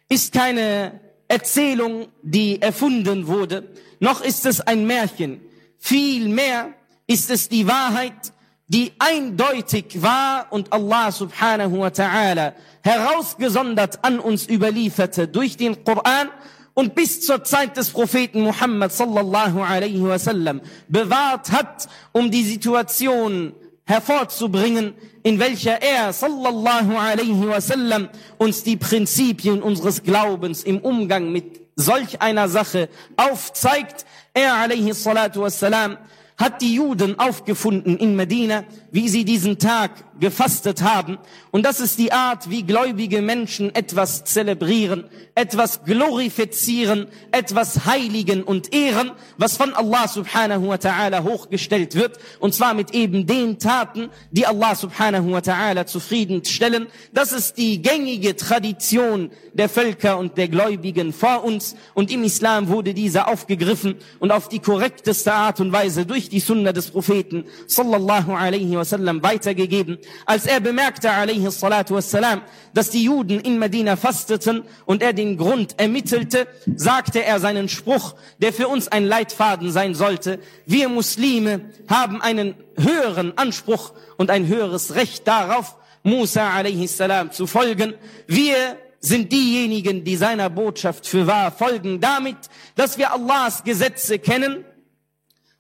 ist 0.10 0.34
keine 0.34 1.00
Erzählung, 1.28 2.08
die 2.22 2.62
erfunden 2.62 3.28
wurde, 3.28 3.72
noch 4.00 4.22
ist 4.22 4.46
es 4.46 4.62
ein 4.62 4.86
Märchen. 4.86 5.42
Vielmehr 5.78 6.74
ist 7.08 7.30
es 7.30 7.50
die 7.50 7.68
Wahrheit, 7.68 8.34
die 8.68 8.94
eindeutig 8.98 10.02
war 10.02 10.48
und 10.50 10.74
Allah 10.74 11.12
subhanahu 11.12 11.80
wa 11.80 11.88
ta'ala 11.88 12.54
herausgesondert 12.84 14.04
an 14.04 14.20
uns 14.20 14.48
überlieferte 14.48 15.28
durch 15.28 15.56
den 15.58 15.84
Koran 15.84 16.30
und 16.74 16.96
bis 16.96 17.22
zur 17.22 17.44
Zeit 17.44 17.78
des 17.78 17.92
Propheten 17.92 18.42
Muhammad 18.42 18.92
sallallahu 18.92 19.62
alaihi 19.62 20.02
wasallam 20.02 20.62
bewahrt 20.88 21.52
hat, 21.52 21.88
um 22.12 22.32
die 22.32 22.44
Situation 22.44 23.54
hervorzubringen, 23.86 24.94
in 25.24 25.40
welcher 25.40 25.82
er 25.82 26.12
sallallahu 26.12 26.98
alaihi 26.98 27.48
wasallam 27.48 28.10
uns 28.38 28.64
die 28.64 28.78
Prinzipien 28.78 29.62
unseres 29.62 30.04
Glaubens 30.04 30.64
im 30.64 30.80
Umgang 30.80 31.32
mit 31.32 31.62
solch 31.76 32.22
einer 32.22 32.50
Sache 32.50 32.90
aufzeigt. 33.16 34.06
Er 34.34 34.56
alaihi 34.56 34.92
salatu 34.94 35.42
wassalam 35.42 35.98
hat 36.38 36.62
die 36.62 36.76
Juden 36.76 37.18
aufgefunden 37.20 37.98
in 37.98 38.16
Medina, 38.16 38.64
wie 38.96 39.10
sie 39.10 39.26
diesen 39.26 39.60
Tag 39.60 39.92
gefastet 40.22 40.82
haben. 40.82 41.18
Und 41.52 41.66
das 41.66 41.82
ist 41.82 42.00
die 42.00 42.14
Art, 42.14 42.50
wie 42.50 42.64
gläubige 42.64 43.22
Menschen 43.22 43.76
etwas 43.76 44.24
zelebrieren, 44.24 45.04
etwas 45.36 45.84
glorifizieren, 45.84 47.08
etwas 47.32 47.86
heiligen 47.86 48.42
und 48.42 48.74
ehren, 48.74 49.12
was 49.38 49.58
von 49.58 49.74
Allah 49.74 50.08
subhanahu 50.08 50.70
wa 50.70 50.76
ta'ala 50.76 51.24
hochgestellt 51.24 51.96
wird. 51.96 52.18
Und 52.40 52.54
zwar 52.54 52.74
mit 52.74 52.92
eben 52.94 53.28
den 53.28 53.60
Taten, 53.60 54.10
die 54.32 54.46
Allah 54.46 54.76
subhanahu 54.76 55.34
wa 55.34 55.40
ta'ala 55.40 55.86
zufriedenstellen. 55.86 56.88
Das 57.12 57.34
ist 57.34 57.58
die 57.58 57.82
gängige 57.82 58.38
Tradition 58.38 59.30
der 59.52 59.68
Völker 59.68 60.18
und 60.18 60.38
der 60.38 60.48
Gläubigen 60.48 61.12
vor 61.12 61.44
uns. 61.44 61.76
Und 61.94 62.10
im 62.12 62.24
Islam 62.24 62.70
wurde 62.70 62.94
diese 62.94 63.28
aufgegriffen 63.28 63.96
und 64.20 64.32
auf 64.32 64.48
die 64.48 64.60
korrekteste 64.60 65.34
Art 65.34 65.60
und 65.60 65.74
Weise 65.74 66.06
durch 66.06 66.30
die 66.30 66.40
Sunna 66.40 66.72
des 66.72 66.92
Propheten 66.92 67.44
sallallahu 67.68 68.34
alaihi 68.34 68.78
wasallam 68.86 69.24
weitergegeben. 69.24 69.98
Als 70.26 70.46
er 70.46 70.60
bemerkte, 70.60 71.12
alaihi 71.12 71.50
salatu 71.50 71.96
wassalam, 71.96 72.42
dass 72.74 72.90
die 72.90 73.04
Juden 73.04 73.40
in 73.40 73.60
Medina 73.60 73.96
fasteten 73.96 74.64
und 74.86 75.02
er 75.02 75.14
den 75.14 75.38
Grund 75.38 75.80
ermittelte, 75.80 76.48
sagte 76.76 77.24
er 77.24 77.40
seinen 77.40 77.70
Spruch, 77.70 78.16
der 78.40 78.54
für 78.54 78.68
uns 78.68 78.88
ein 78.88 79.06
Leitfaden 79.06 79.72
sein 79.72 79.96
sollte. 79.96 80.40
Wir 80.66 80.90
Muslime 80.90 81.70
haben 81.88 82.22
einen 82.22 82.56
höheren 82.78 83.38
Anspruch 83.38 83.94
und 84.18 84.30
ein 84.30 84.48
höheres 84.48 84.96
Recht 84.96 85.28
darauf, 85.28 85.76
Musa 86.04 86.52
a.s. 86.52 87.02
zu 87.32 87.48
folgen. 87.48 87.96
Wir 88.28 88.78
sind 89.00 89.32
diejenigen, 89.32 90.04
die 90.04 90.16
seiner 90.16 90.50
Botschaft 90.50 91.08
für 91.08 91.28
wahr 91.28 91.52
folgen, 91.52 92.00
damit, 92.00 92.38
dass 92.76 92.98
wir 92.98 93.12
Allahs 93.12 93.64
Gesetze 93.64 94.20
kennen 94.20 94.66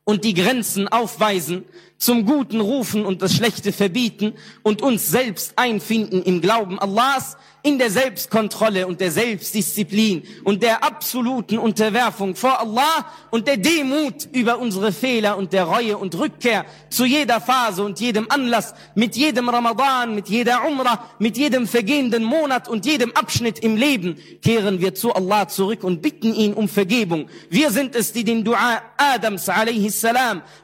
und 0.03 0.23
die 0.23 0.33
Grenzen 0.33 0.87
aufweisen, 0.87 1.65
zum 1.97 2.25
Guten 2.25 2.59
rufen 2.59 3.05
und 3.05 3.21
das 3.21 3.33
Schlechte 3.33 3.71
verbieten 3.71 4.33
und 4.63 4.81
uns 4.81 5.09
selbst 5.09 5.53
einfinden 5.57 6.21
im 6.23 6.41
Glauben 6.41 6.79
Allahs, 6.79 7.37
in 7.65 7.79
der 7.79 7.89
Selbstkontrolle 7.89 8.85
und 8.85 9.01
der 9.01 9.09
Selbstdisziplin 9.09 10.21
und 10.43 10.61
der 10.61 10.83
absoluten 10.83 11.57
Unterwerfung 11.57 12.35
vor 12.35 12.59
Allah 12.59 13.07
und 13.31 13.47
der 13.47 13.57
Demut 13.57 14.27
über 14.33 14.59
unsere 14.59 14.91
Fehler 14.91 15.35
und 15.35 15.51
der 15.51 15.63
Reue 15.63 15.97
und 15.97 16.13
Rückkehr 16.13 16.65
zu 16.89 17.05
jeder 17.05 17.41
Phase 17.41 17.83
und 17.83 17.99
jedem 17.99 18.29
Anlass, 18.29 18.75
mit 18.93 19.15
jedem 19.15 19.49
Ramadan, 19.49 20.13
mit 20.13 20.29
jeder 20.29 20.67
Umrah, 20.67 21.09
mit 21.17 21.37
jedem 21.37 21.67
vergehenden 21.67 22.23
Monat 22.23 22.67
und 22.67 22.85
jedem 22.85 23.11
Abschnitt 23.13 23.57
im 23.57 23.77
Leben 23.77 24.17
kehren 24.43 24.79
wir 24.79 24.93
zu 24.93 25.15
Allah 25.15 25.47
zurück 25.47 25.83
und 25.83 26.03
bitten 26.03 26.35
ihn 26.35 26.53
um 26.53 26.69
Vergebung. 26.69 27.29
Wir 27.49 27.71
sind 27.71 27.95
es, 27.95 28.13
die 28.13 28.23
den 28.23 28.43
Dua 28.43 28.83
Adams 28.97 29.49
a.s. 29.49 30.05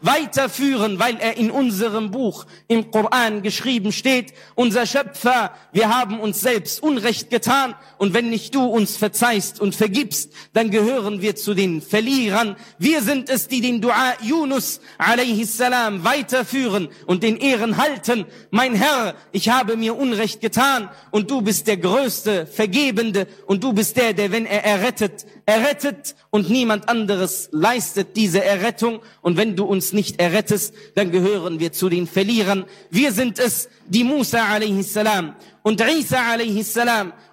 weiterführen, 0.02 1.00
weil 1.00 1.18
er 1.22 1.38
in 1.38 1.52
unserem 1.52 2.12
Buch 2.12 2.46
im 2.68 2.92
Koran 2.92 3.42
geschrieben 3.42 3.92
steht, 3.92 4.34
unser 4.56 4.86
Schöpfer, 4.86 5.52
wir 5.72 5.96
haben 5.96 6.20
uns 6.20 6.42
selbst 6.42 6.82
Unrecht 6.84 7.30
getan 7.30 7.76
und 7.98 8.14
wenn 8.14 8.30
nicht 8.30 8.56
du 8.56 8.66
uns 8.66 8.98
verzeihst 8.98 9.62
und 9.62 9.76
vergibst, 9.76 10.34
dann 10.54 10.72
gehören 10.72 11.22
wir 11.22 11.36
zu 11.36 11.54
den 11.54 11.82
Verlierern. 11.82 12.56
Wir 12.78 13.02
sind 13.02 13.30
es, 13.30 13.48
die 13.48 13.62
den 13.62 13.82
Dua 13.82 14.14
Yunus 14.22 14.82
a.s. 14.98 15.60
weiterführen 15.60 16.90
und 17.06 17.24
den 17.24 17.38
Ehren 17.38 17.78
halten. 17.78 18.26
Mein 18.50 18.76
Herr, 18.76 19.16
ich 19.32 19.50
habe 19.50 19.78
mir 19.78 19.96
Unrecht 19.96 20.42
getan 20.42 20.90
und 21.12 21.30
du 21.30 21.42
bist 21.42 21.68
der 21.68 21.78
größte 21.78 22.46
Vergebende 22.48 23.28
und 23.46 23.64
du 23.64 23.74
bist 23.74 23.98
der, 23.98 24.14
der, 24.14 24.32
wenn 24.32 24.46
er 24.46 24.64
errettet, 24.64 25.26
errettet 25.46 26.16
und 26.30 26.50
niemand 26.50 26.90
anderes 26.90 27.50
leistet 27.52 28.16
diese 28.16 28.44
Errettung. 28.44 29.02
Und 29.22 29.38
wenn 29.38 29.56
du 29.56 29.66
uns 29.66 29.94
nicht 29.94 30.20
errettest, 30.20 30.74
dann 30.96 31.11
gehören 31.12 31.60
wir 31.60 31.72
zu 31.72 31.90
den 31.90 32.08
Verlierern. 32.08 32.66
Wir 32.90 33.12
sind 33.12 33.38
es, 33.38 33.70
die 33.88 34.04
Musa 34.04 34.40
a.s 34.40 34.98
und 35.64 35.80
Isa 35.80 36.18
a.s. 36.34 36.80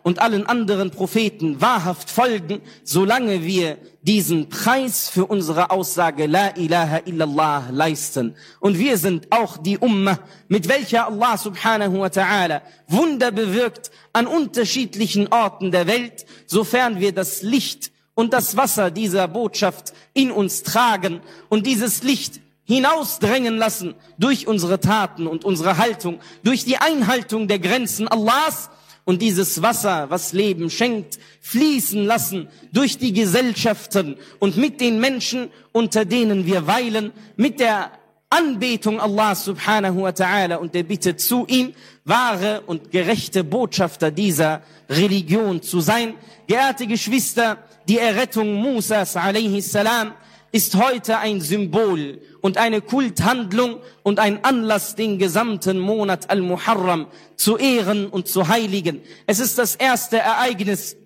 und 0.02 0.18
allen 0.18 0.46
anderen 0.46 0.90
Propheten 0.90 1.60
wahrhaft 1.60 2.10
folgen, 2.10 2.60
solange 2.84 3.44
wir 3.44 3.78
diesen 4.02 4.48
Preis 4.48 5.08
für 5.08 5.24
unsere 5.24 5.70
Aussage 5.70 6.26
La 6.26 6.54
ilaha 6.56 7.00
illallah 7.06 7.70
leisten. 7.70 8.34
Und 8.60 8.78
wir 8.78 8.98
sind 8.98 9.28
auch 9.30 9.56
die 9.56 9.78
Ummah, 9.78 10.18
mit 10.48 10.68
welcher 10.68 11.06
Allah 11.06 11.38
subhanahu 11.38 12.00
wa 12.00 12.06
ta'ala 12.06 12.60
Wunder 12.86 13.30
bewirkt 13.30 13.90
an 14.12 14.26
unterschiedlichen 14.26 15.28
Orten 15.28 15.70
der 15.70 15.86
Welt, 15.86 16.26
sofern 16.46 17.00
wir 17.00 17.12
das 17.12 17.42
Licht 17.42 17.92
und 18.14 18.32
das 18.32 18.56
Wasser 18.56 18.90
dieser 18.90 19.28
Botschaft 19.28 19.92
in 20.12 20.30
uns 20.30 20.64
tragen 20.64 21.20
und 21.48 21.66
dieses 21.66 22.02
Licht 22.02 22.40
hinausdrängen 22.68 23.56
lassen 23.56 23.94
durch 24.18 24.46
unsere 24.46 24.78
Taten 24.78 25.26
und 25.26 25.44
unsere 25.44 25.78
Haltung, 25.78 26.20
durch 26.44 26.64
die 26.64 26.76
Einhaltung 26.76 27.48
der 27.48 27.58
Grenzen 27.58 28.06
Allahs 28.06 28.68
und 29.06 29.22
dieses 29.22 29.62
Wasser, 29.62 30.10
was 30.10 30.34
Leben 30.34 30.68
schenkt, 30.68 31.18
fließen 31.40 32.04
lassen 32.04 32.48
durch 32.70 32.98
die 32.98 33.14
Gesellschaften 33.14 34.16
und 34.38 34.58
mit 34.58 34.82
den 34.82 35.00
Menschen, 35.00 35.48
unter 35.72 36.04
denen 36.04 36.44
wir 36.44 36.66
weilen, 36.66 37.12
mit 37.36 37.58
der 37.58 37.90
Anbetung 38.28 39.00
Allah 39.00 39.34
subhanahu 39.34 40.02
wa 40.02 40.10
ta'ala 40.10 40.56
und 40.56 40.74
der 40.74 40.82
Bitte 40.82 41.16
zu 41.16 41.46
ihm, 41.48 41.72
wahre 42.04 42.60
und 42.66 42.90
gerechte 42.90 43.44
Botschafter 43.44 44.10
dieser 44.10 44.60
Religion 44.90 45.62
zu 45.62 45.80
sein. 45.80 46.12
Geehrte 46.46 46.86
Geschwister, 46.86 47.56
die 47.88 47.98
Errettung 47.98 48.52
Musas 48.52 49.16
alayhi 49.16 49.62
salam 49.62 50.12
ist 50.52 50.74
heute 50.76 51.18
ein 51.18 51.40
Symbol 51.40 52.20
und 52.40 52.56
eine 52.56 52.80
Kulthandlung 52.80 53.80
und 54.02 54.18
ein 54.18 54.44
Anlass, 54.44 54.94
den 54.94 55.18
gesamten 55.18 55.78
Monat 55.78 56.30
Al-Muharram 56.30 57.08
zu 57.36 57.56
ehren 57.56 58.06
und 58.06 58.28
zu 58.28 58.48
heiligen. 58.48 59.02
Es 59.26 59.40
ist 59.40 59.58
das 59.58 59.76
erste 59.76 60.18
Ereignis 60.18 60.96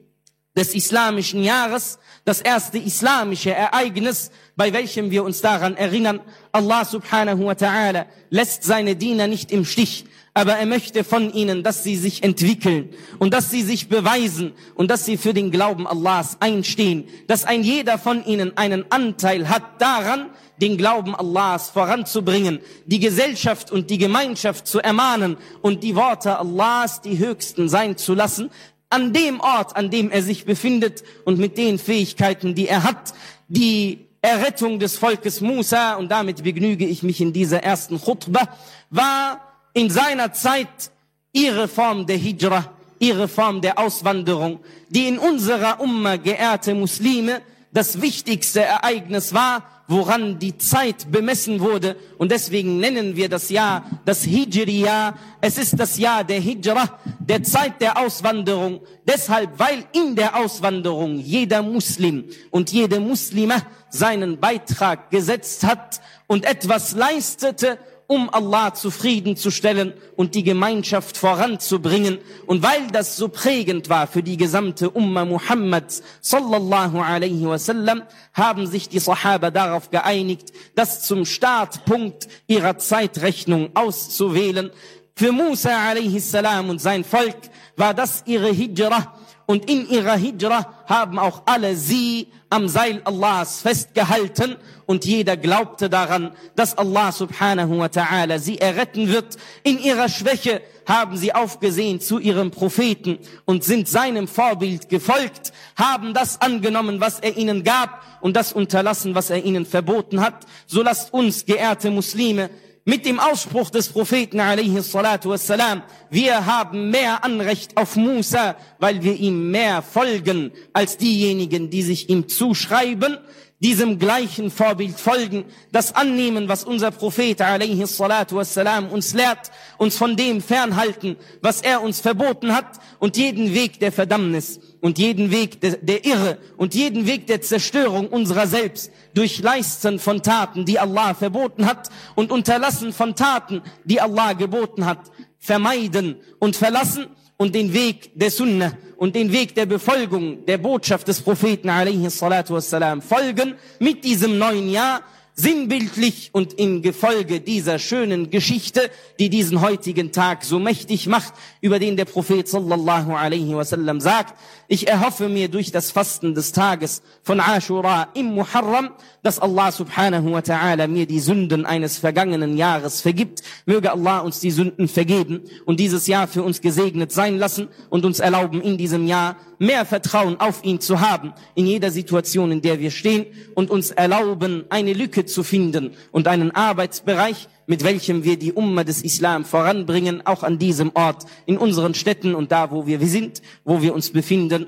des 0.57 0.75
islamischen 0.75 1.43
Jahres, 1.43 1.99
das 2.25 2.41
erste 2.41 2.79
islamische 2.79 3.53
Ereignis, 3.53 4.31
bei 4.55 4.73
welchem 4.73 5.11
wir 5.11 5.25
uns 5.25 5.41
daran 5.41 5.77
erinnern, 5.77 6.21
Allah 6.53 6.85
subhanahu 6.85 7.47
wa 7.47 7.53
ta'ala 7.53 8.07
lässt 8.31 8.63
seine 8.63 8.95
Diener 8.95 9.27
nicht 9.27 9.51
im 9.51 9.65
Stich 9.65 10.05
aber 10.35 10.55
er 10.55 10.67
möchte 10.67 11.05
von 11.05 11.33
ihnen, 11.33 11.63
dass 11.63 11.85
sie 11.85 11.97
sich 11.97 12.23
entwickeln 12.23 12.91
und 13.19 13.35
dass 13.35 13.51
sie 13.51 13.63
sich 13.63 13.89
beweisen 13.89 14.53
und 14.75 14.91
dass 14.91 15.05
sie 15.05 15.19
für 15.19 15.35
den 15.35 15.51
Glauben 15.51 15.87
Allahs 15.87 16.39
einstehen, 16.41 17.05
dass 17.27 17.45
ein 17.45 17.63
jeder 17.63 17.99
von 17.99 18.25
ihnen 18.25 18.57
einen 18.57 18.91
Anteil 18.91 19.49
hat 19.49 19.81
daran, 19.81 20.31
den 20.61 20.79
Glauben 20.79 21.15
Allahs 21.15 21.71
voranzubringen, 21.71 22.61
die 22.87 22.99
Gesellschaft 23.01 23.71
und 23.71 23.91
die 23.91 23.99
Gemeinschaft 23.99 24.67
zu 24.67 24.81
ermahnen 24.81 25.37
und 25.61 25.83
die 25.83 25.97
Worte 25.97 26.39
Allahs 26.39 27.03
die 27.03 27.19
höchsten 27.19 27.69
sein 27.69 27.99
zu 27.99 28.15
lassen, 28.15 28.51
an 28.89 29.13
dem 29.13 29.41
Ort, 29.41 29.77
an 29.77 29.91
dem 29.91 30.11
er 30.11 30.23
sich 30.23 30.45
befindet 30.45 31.03
und 31.25 31.39
mit 31.39 31.59
den 31.59 31.79
Fähigkeiten, 31.79 32.55
die 32.55 32.69
er 32.69 32.85
hat, 32.85 33.15
die 33.49 34.07
Errettung 34.23 34.79
des 34.79 34.97
Volkes 34.97 35.41
Musa, 35.41 35.95
und 35.95 36.11
damit 36.11 36.45
begnüge 36.45 36.87
ich 36.87 37.03
mich 37.03 37.21
in 37.21 37.33
dieser 37.33 37.63
ersten 37.63 38.01
Khutbah, 38.01 38.49
war 38.91 39.52
in 39.75 39.91
seiner 39.91 40.33
Zeit 40.33 40.91
ihre 41.33 41.69
Form 41.69 42.07
der 42.07 42.17
Hijra, 42.17 42.71
ihre 42.99 43.29
Form 43.29 43.61
der 43.61 43.79
Auswanderung, 43.79 44.61
die 44.89 45.09
in 45.09 45.19
unserer 45.19 45.81
Umma 45.81 46.17
geehrte 46.17 46.75
Muslime 46.75 47.43
das 47.73 48.01
wichtigste 48.03 48.61
Ereignis 48.61 49.33
war, 49.33 49.65
woran 49.89 50.39
die 50.39 50.57
Zeit 50.59 51.11
bemessen 51.11 51.61
wurde. 51.61 51.97
Und 52.19 52.31
deswegen 52.31 52.79
nennen 52.79 53.17
wir 53.17 53.29
das 53.29 53.49
Jahr 53.49 53.85
das 54.05 54.25
Hijri-Jahr. 54.25 55.19
Es 55.41 55.59
ist 55.59 55.79
das 55.79 55.99
Jahr 55.99 56.23
der 56.23 56.41
Hijra, 56.41 56.99
der 57.19 57.43
Zeit 57.43 57.81
der 57.81 57.99
Auswanderung. 57.99 58.81
Deshalb, 59.07 59.59
weil 59.59 59.85
in 59.93 60.15
der 60.17 60.37
Auswanderung 60.37 61.19
jeder 61.19 61.63
Muslim 61.63 62.25
und 62.51 62.71
jede 62.71 63.01
Muslime 63.01 63.63
seinen 63.91 64.39
Beitrag 64.39 65.11
gesetzt 65.11 65.65
hat 65.65 66.01
und 66.27 66.45
etwas 66.45 66.93
leistete, 66.93 67.79
um 68.13 68.29
Allah 68.29 68.75
zufriedenzustellen 68.75 69.95
und 70.17 70.35
die 70.35 70.43
Gemeinschaft 70.43 71.17
voranzubringen. 71.17 72.19
Und 72.45 72.63
weil 72.63 72.87
das 72.93 73.17
so 73.17 73.29
prägend 73.29 73.89
war 73.89 74.07
für 74.07 74.23
die 74.23 74.37
gesamte 74.37 74.91
Umma 74.91 75.25
Muhammads 75.25 76.03
sallallahu 76.21 77.01
alaihi 77.01 77.47
wasallam, 77.47 78.03
haben 78.35 78.67
sich 78.67 78.91
die 78.91 78.99
Sahaba 78.99 79.51
darauf 79.51 79.89
geeinigt, 79.89 80.53
das 80.75 81.07
zum 81.07 81.25
Startpunkt 81.25 82.29
ihrer 82.47 82.77
Zeitrechnung 82.77 83.71
auszuwählen. 83.73 84.71
Für 85.17 85.33
Musa 85.33 85.71
alaihi 85.89 86.21
salam 86.21 86.69
und 86.69 86.83
sein 86.83 87.05
Volk 87.05 87.39
war 87.79 87.95
das 87.95 88.25
ihre 88.27 88.53
Hijrah 88.53 89.15
und 89.47 89.71
in 89.71 89.89
ihrer 89.89 90.17
Hijra 90.17 90.85
haben 90.85 91.19
auch 91.19 91.45
alle 91.47 91.77
sie 91.77 92.29
am 92.53 92.69
Seil 92.69 93.01
Allahs 93.05 93.63
festgehalten 93.63 94.57
und 94.85 95.07
jeder 95.07 95.39
glaubte 95.39 95.89
daran, 95.89 96.33
dass 96.55 96.77
Allah 96.77 97.11
subhanahu 97.11 97.79
wa 97.79 97.87
ta'ala 97.87 98.39
sie 98.39 98.59
erretten 98.59 99.09
wird. 99.09 99.39
In 99.63 99.79
ihrer 99.79 100.11
Schwäche 100.11 100.61
haben 100.87 101.17
sie 101.17 101.35
aufgesehen 101.35 102.01
zu 102.01 102.19
ihrem 102.19 102.51
Propheten 102.51 103.19
und 103.47 103.65
sind 103.65 103.89
seinem 103.89 104.29
Vorbild 104.29 104.91
gefolgt, 104.91 105.53
haben 105.77 106.13
das 106.13 106.43
angenommen, 106.43 107.01
was 107.01 107.21
er 107.21 107.39
ihnen 107.39 107.65
gab 107.65 108.03
und 108.21 108.37
das 108.37 108.53
unterlassen, 108.53 109.15
was 109.15 109.31
er 109.31 109.43
ihnen 109.43 109.65
verboten 109.65 110.21
hat. 110.21 110.45
So 110.67 110.83
lasst 110.83 111.15
uns, 111.15 111.47
geehrte 111.47 111.91
Muslime, 111.91 112.51
mit 112.85 113.07
dem 113.07 113.21
Ausspruch 113.21 113.71
des 113.71 113.91
Propheten 113.91 114.41
wassalam, 114.41 115.83
wir 116.11 116.47
haben 116.47 116.91
mehr 116.91 117.25
Anrecht 117.25 117.77
auf 117.77 117.97
Musa, 117.97 118.57
weil 118.79 119.03
wir 119.03 119.15
ihm 119.15 119.51
mehr 119.51 119.83
folgen 119.83 120.53
als 120.73 120.97
diejenigen, 120.97 121.71
die 121.71 121.83
sich 121.83 122.09
ihm 122.09 122.29
zuschreiben, 122.29 123.19
diesem 123.63 124.01
gleichen 124.01 124.51
Vorbild 124.51 124.99
folgen, 124.99 125.45
das 125.71 125.95
annehmen, 125.95 126.49
was 126.49 126.65
unser 126.65 126.91
Prophet 126.91 127.41
alaihi 127.41 127.83
uns 127.83 129.15
lehrt, 129.15 129.51
uns 129.79 129.97
von 129.97 130.17
dem 130.17 130.41
fernhalten, 130.41 131.17
was 131.41 131.63
er 131.63 131.81
uns 131.81 132.01
verboten 132.01 132.55
hat 132.55 132.81
und 132.99 133.17
jeden 133.17 133.55
Weg 133.55 133.79
der 133.79 133.93
Verdammnis 133.93 134.59
und 134.81 134.99
jeden 134.99 135.31
Weg 135.31 135.61
der, 135.61 135.77
der 135.77 136.05
Irre 136.05 136.39
und 136.57 136.75
jeden 136.75 137.07
Weg 137.07 137.29
der 137.29 137.41
Zerstörung 137.41 138.09
unserer 138.09 138.49
selbst 138.49 138.91
durch 139.15 139.39
Leisten 139.39 140.01
von 140.01 140.23
Taten, 140.23 140.65
die 140.65 140.81
Allah 140.81 141.15
verboten 141.15 141.67
hat 141.67 141.89
und 142.17 142.33
Unterlassen 142.33 142.93
von 142.93 143.15
Taten, 143.15 143.63
die 143.85 144.01
Allah 144.01 144.33
geboten 144.33 144.87
hat, 144.87 145.13
vermeiden 145.39 146.17
und 146.41 146.57
verlassen 146.57 147.07
und 147.43 147.57
den 147.57 147.75
Weg 147.75 148.13
der 148.15 148.31
Sunna 148.31 148.73
und 148.97 149.17
den 149.17 149.33
Weg 149.33 149.57
der 149.57 149.67
Befolgung 149.67 150.47
der 150.47 150.59
Botschaft 150.59 151.09
des 151.09 151.21
Propheten 151.21 151.69
wassalam 151.69 153.03
folgen 153.03 153.57
mit 153.81 154.05
diesem 154.05 154.39
neuen 154.39 154.71
Jahr 154.71 155.03
sinnbildlich 155.35 156.31
und 156.33 156.55
im 156.55 156.83
Gefolge 156.83 157.41
dieser 157.41 157.79
schönen 157.79 158.31
Geschichte, 158.31 158.91
die 159.19 159.31
diesen 159.31 159.61
heutigen 159.61 160.13
Tag 160.13 160.45
so 160.45 160.59
mächtig 160.59 161.07
macht, 161.07 161.33
über 161.61 161.79
den 161.79 161.97
der 161.97 162.05
Prophet 162.05 162.47
sallallahu 162.47 163.15
alaihi 163.15 163.55
wasallam 163.55 164.01
sagt, 164.01 164.35
ich 164.69 164.89
erhoffe 164.89 165.29
mir 165.29 165.49
durch 165.49 165.71
das 165.71 165.91
Fasten 165.91 166.35
des 166.35 166.53
Tages 166.53 167.03
von 167.23 167.41
Ashura 167.41 168.09
im 168.15 168.35
Muharram, 168.35 168.91
dass 169.23 169.39
Allah 169.39 169.71
subhanahu 169.71 170.33
wa 170.33 170.39
ta'ala 170.39 170.89
mir 170.89 171.07
die 171.07 171.21
Sünden 171.21 171.67
eines 171.67 171.99
vergangenen 171.99 172.57
Jahres 172.57 173.01
vergibt. 173.01 173.43
Möge 173.67 173.93
Allah 173.93 174.21
uns 174.21 174.41
die 174.41 174.51
Sünden 174.51 174.89
vergeben 174.89 175.43
und 175.65 175.79
dieses 175.79 176.07
Jahr 176.07 176.27
für 176.27 176.43
uns 176.43 176.61
gesegnet 176.61 177.13
sein 177.13 177.39
lassen 177.39 177.69
und 177.91 178.05
uns 178.05 178.19
erlauben, 178.19 178.61
in 178.61 178.79
diesem 178.79 179.07
Jahr 179.07 179.37
mehr 179.59 179.85
Vertrauen 179.85 180.41
auf 180.41 180.65
ihn 180.65 180.81
zu 180.81 181.01
haben, 181.01 181.35
in 181.55 181.67
jeder 181.67 181.91
Situation, 181.91 182.51
in 182.51 182.63
der 182.63 182.81
wir 182.81 182.91
stehen 182.91 183.27
und 183.55 183.71
uns 183.71 183.91
erlauben, 183.93 184.65
eine 184.71 184.93
Lücke 184.93 185.22
zu 185.27 185.43
finden 185.43 185.93
und 186.11 186.29
einen 186.29 186.51
Arbeitsbereich, 186.51 187.49
mit 187.67 187.85
welchem 187.85 188.25
wir 188.25 188.39
die 188.39 188.53
Umma 188.53 188.85
des 188.85 189.03
Islam 189.03 189.45
voranbringen, 189.45 190.27
auch 190.27 190.43
an 190.43 190.59
diesem 190.59 190.91
Ort, 190.95 191.25
in 191.47 191.59
unseren 191.59 191.95
Städten 191.95 192.35
und 192.35 192.53
da, 192.53 192.71
wo 192.71 192.87
wir 192.87 193.01
sind, 193.07 193.43
wo 193.65 193.83
wir 193.83 193.95
uns 193.95 194.11
befinden. 194.11 194.67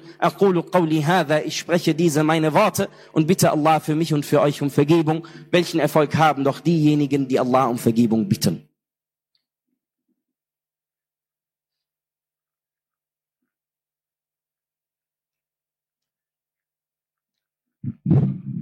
Ich 1.47 1.59
spreche 1.59 1.95
diese 1.95 2.25
meine 2.25 2.55
Worte 2.55 2.89
und 3.13 3.27
bitte 3.27 3.51
Allah 3.53 3.81
für 3.81 3.95
mich 3.95 4.15
und 4.15 4.25
für 4.25 4.41
euch 4.41 4.63
um 4.63 4.71
Vergebung. 4.71 5.27
Welchen 5.51 5.81
Erfolg 5.81 6.17
haben 6.17 6.45
doch 6.45 6.61
diejenigen, 6.61 7.29
die 7.29 7.41
Allah 7.41 7.67
um 7.67 7.79
Vergebung 7.79 8.29
bitten? 8.29 8.69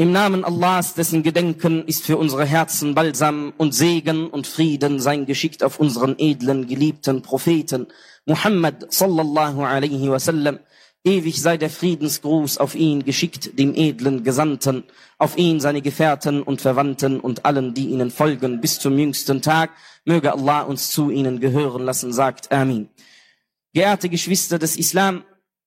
Im 0.00 0.12
Namen 0.12 0.46
Allahs, 0.46 0.94
dessen 0.94 1.22
Gedenken 1.22 1.84
ist 1.86 2.06
für 2.06 2.16
unsere 2.16 2.46
Herzen 2.46 2.94
Balsam 2.94 3.52
und 3.58 3.74
Segen 3.74 4.28
und 4.28 4.46
Frieden 4.46 4.98
sein 4.98 5.26
geschickt 5.26 5.62
auf 5.62 5.78
unseren 5.78 6.14
edlen, 6.18 6.66
geliebten 6.66 7.20
Propheten 7.20 7.86
Muhammad 8.24 8.90
sallallahu 8.90 9.62
alaihi 9.62 10.08
wasallam. 10.08 10.60
Ewig 11.04 11.42
sei 11.42 11.58
der 11.58 11.68
Friedensgruß 11.68 12.56
auf 12.56 12.74
ihn 12.76 13.04
geschickt, 13.04 13.58
dem 13.58 13.74
edlen 13.74 14.24
Gesandten, 14.24 14.84
auf 15.18 15.36
ihn 15.36 15.60
seine 15.60 15.82
Gefährten 15.82 16.42
und 16.42 16.62
Verwandten 16.62 17.20
und 17.20 17.44
allen, 17.44 17.74
die 17.74 17.88
ihnen 17.88 18.10
folgen 18.10 18.62
bis 18.62 18.78
zum 18.78 18.98
jüngsten 18.98 19.42
Tag. 19.42 19.68
Möge 20.06 20.32
Allah 20.32 20.62
uns 20.62 20.90
zu 20.90 21.10
ihnen 21.10 21.40
gehören 21.40 21.82
lassen, 21.82 22.14
sagt 22.14 22.50
Amin. 22.50 22.88
Geehrte 23.74 24.08
Geschwister 24.08 24.58
des 24.58 24.78
Islam, 24.78 25.24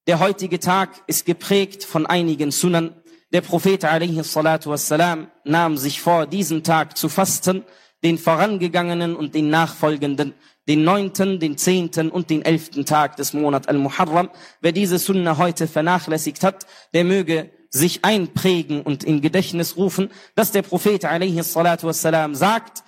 der 0.08 0.20
heutige 0.20 0.60
Tag 0.60 1.04
ist 1.06 1.28
geprägt 1.28 1.84
von 1.84 2.08
einigen 2.08 2.50
Sunnen, 2.50 2.96
der 3.34 3.42
Prophet 3.42 3.84
wassalam, 3.84 5.28
nahm 5.44 5.76
sich 5.76 6.00
vor, 6.02 6.28
diesen 6.28 6.64
Tag 6.64 6.96
zu 6.96 7.10
fasten, 7.10 7.64
den 8.04 8.18
vorangegangenen 8.18 9.16
und 9.16 9.34
den 9.34 9.50
nachfolgenden, 9.50 10.34
den 10.68 10.84
neunten, 10.84 11.40
den 11.40 11.58
zehnten 11.58 12.10
und 12.10 12.30
den 12.30 12.44
elften 12.44 12.86
Tag 12.86 13.18
des 13.18 13.34
Monat 13.34 13.68
Al-Muharram. 13.68 14.30
Wer 14.62 14.72
diese 14.72 15.00
Sunna 15.00 15.38
heute 15.38 15.68
vernachlässigt 15.68 16.44
hat, 16.44 16.66
der 16.94 17.04
möge 17.04 17.50
sich 17.70 18.06
einprägen 18.06 18.82
und 18.82 19.04
in 19.04 19.22
Gedächtnis 19.22 19.78
rufen, 19.78 20.12
dass 20.36 20.52
der 20.52 20.62
Prophet 20.62 21.04
wassalam, 21.04 22.36
sagt, 22.36 22.84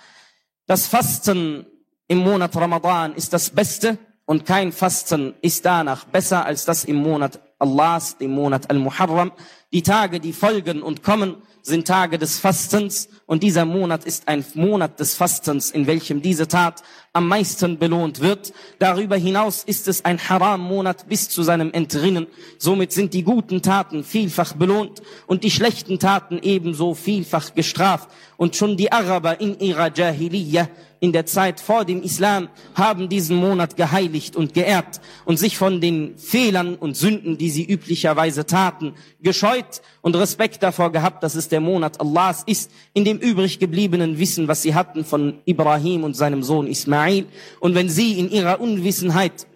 das 0.66 0.86
Fasten 0.86 1.66
im 2.06 2.18
Monat 2.18 2.54
Ramadan 2.54 3.14
ist 3.14 3.32
das 3.32 3.50
Beste 3.50 3.98
und 4.26 4.46
kein 4.46 4.70
Fasten 4.70 5.34
ist 5.42 5.64
danach 5.64 6.04
besser 6.04 6.46
als 6.46 6.64
das 6.64 6.84
im 6.84 6.96
Monat 6.96 7.40
Allahs, 7.58 8.18
dem 8.18 8.32
Monat 8.32 8.70
Al-Muharram. 8.70 9.32
Die 9.72 9.82
Tage, 9.82 10.20
die 10.20 10.32
folgen 10.32 10.80
und 10.80 11.02
kommen, 11.02 11.36
sind 11.60 11.88
Tage 11.88 12.18
des 12.18 12.38
Fastens 12.38 13.08
und 13.26 13.42
dieser 13.42 13.64
Monat 13.64 14.04
ist 14.04 14.28
ein 14.28 14.44
Monat 14.54 15.00
des 15.00 15.16
Fastens, 15.16 15.72
in 15.72 15.88
welchem 15.88 16.22
diese 16.22 16.46
Tat 16.46 16.84
am 17.12 17.26
meisten 17.26 17.76
belohnt 17.76 18.20
wird. 18.20 18.52
Darüber 18.78 19.16
hinaus 19.16 19.64
ist 19.64 19.88
es 19.88 20.04
ein 20.04 20.20
Haram-Monat 20.20 21.08
bis 21.08 21.28
zu 21.28 21.42
seinem 21.42 21.72
Entrinnen. 21.72 22.28
Somit 22.58 22.92
sind 22.92 23.12
die 23.14 23.24
guten 23.24 23.62
Taten 23.62 24.04
vielfach 24.04 24.52
belohnt 24.52 25.02
und 25.26 25.42
die 25.42 25.50
schlechten 25.50 25.98
Taten 25.98 26.38
ebenso 26.40 26.94
vielfach 26.94 27.52
gestraft. 27.54 28.10
Und 28.36 28.54
schon 28.54 28.76
die 28.76 28.92
Araber 28.92 29.40
in 29.40 29.58
ihrer 29.58 29.92
Jahiliyyah 29.92 30.68
in 31.00 31.12
der 31.12 31.26
Zeit 31.26 31.60
vor 31.60 31.84
dem 31.84 32.02
Islam 32.02 32.48
haben 32.74 33.08
diesen 33.08 33.36
Monat 33.36 33.76
geheiligt 33.76 34.36
und 34.36 34.54
geehrt 34.54 35.00
und 35.24 35.38
sich 35.38 35.56
von 35.58 35.80
den 35.80 36.16
Fehlern 36.18 36.74
und 36.74 36.96
Sünden, 36.96 37.38
die 37.38 37.50
sie 37.50 37.64
üblicherweise 37.64 38.46
taten, 38.46 38.94
gescheut 39.20 39.55
und 40.02 40.16
Respekt 40.16 40.62
davor 40.62 40.92
gehabt, 40.92 41.22
dass 41.22 41.34
es 41.34 41.48
der 41.48 41.60
Monat 41.60 42.00
Allahs 42.00 42.42
ist, 42.46 42.70
in 42.92 43.04
dem 43.04 43.18
übrig 43.18 43.58
gebliebenen 43.58 44.18
Wissen, 44.18 44.48
was 44.48 44.62
sie 44.62 44.74
hatten 44.74 45.04
von 45.04 45.38
Ibrahim 45.44 46.04
und 46.04 46.14
seinem 46.14 46.42
Sohn 46.42 46.66
Ismail. 46.66 47.26
Und 47.60 47.74
wenn 47.74 47.88
sie 47.88 48.18
in 48.18 48.30
ihrer 48.30 48.60
Unwissenheit 48.60 49.46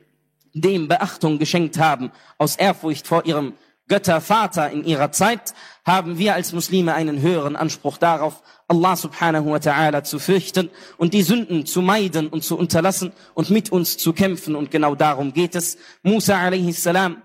dem 0.53 0.89
Beachtung 0.89 1.39
geschenkt 1.39 1.79
haben, 1.79 2.11
aus 2.39 2.57
Ehrfurcht 2.57 3.07
vor 3.07 3.25
ihrem 3.25 3.55
Göttervater 3.89 4.71
in 4.71 4.85
ihrer 4.85 5.13
Zeit, 5.13 5.55
haben 5.85 6.19
wir 6.19 6.35
als 6.35 6.53
Muslime 6.53 6.95
einen 6.95 7.21
höheren 7.21 7.57
Anspruch 7.57 7.99
darauf, 7.99 8.43
Allah 8.69 8.95
subhanahu 8.95 9.51
wa 9.51 9.57
ta'ala 9.57 10.05
zu 10.05 10.21
fürchten 10.21 10.71
und 10.97 11.13
die 11.13 11.23
Sünden 11.23 11.67
zu 11.67 11.83
meiden 11.83 12.29
und 12.29 12.45
zu 12.45 12.57
unterlassen 12.57 13.13
und 13.35 13.51
mit 13.51 13.73
uns 13.73 13.97
zu 13.97 14.13
kämpfen. 14.13 14.55
Und 14.55 14.71
genau 14.71 14.95
darum 14.95 15.33
geht 15.33 15.57
es. 15.57 15.77
Musa 16.05 16.39
alayhi 16.39 16.73
salam 16.73 17.17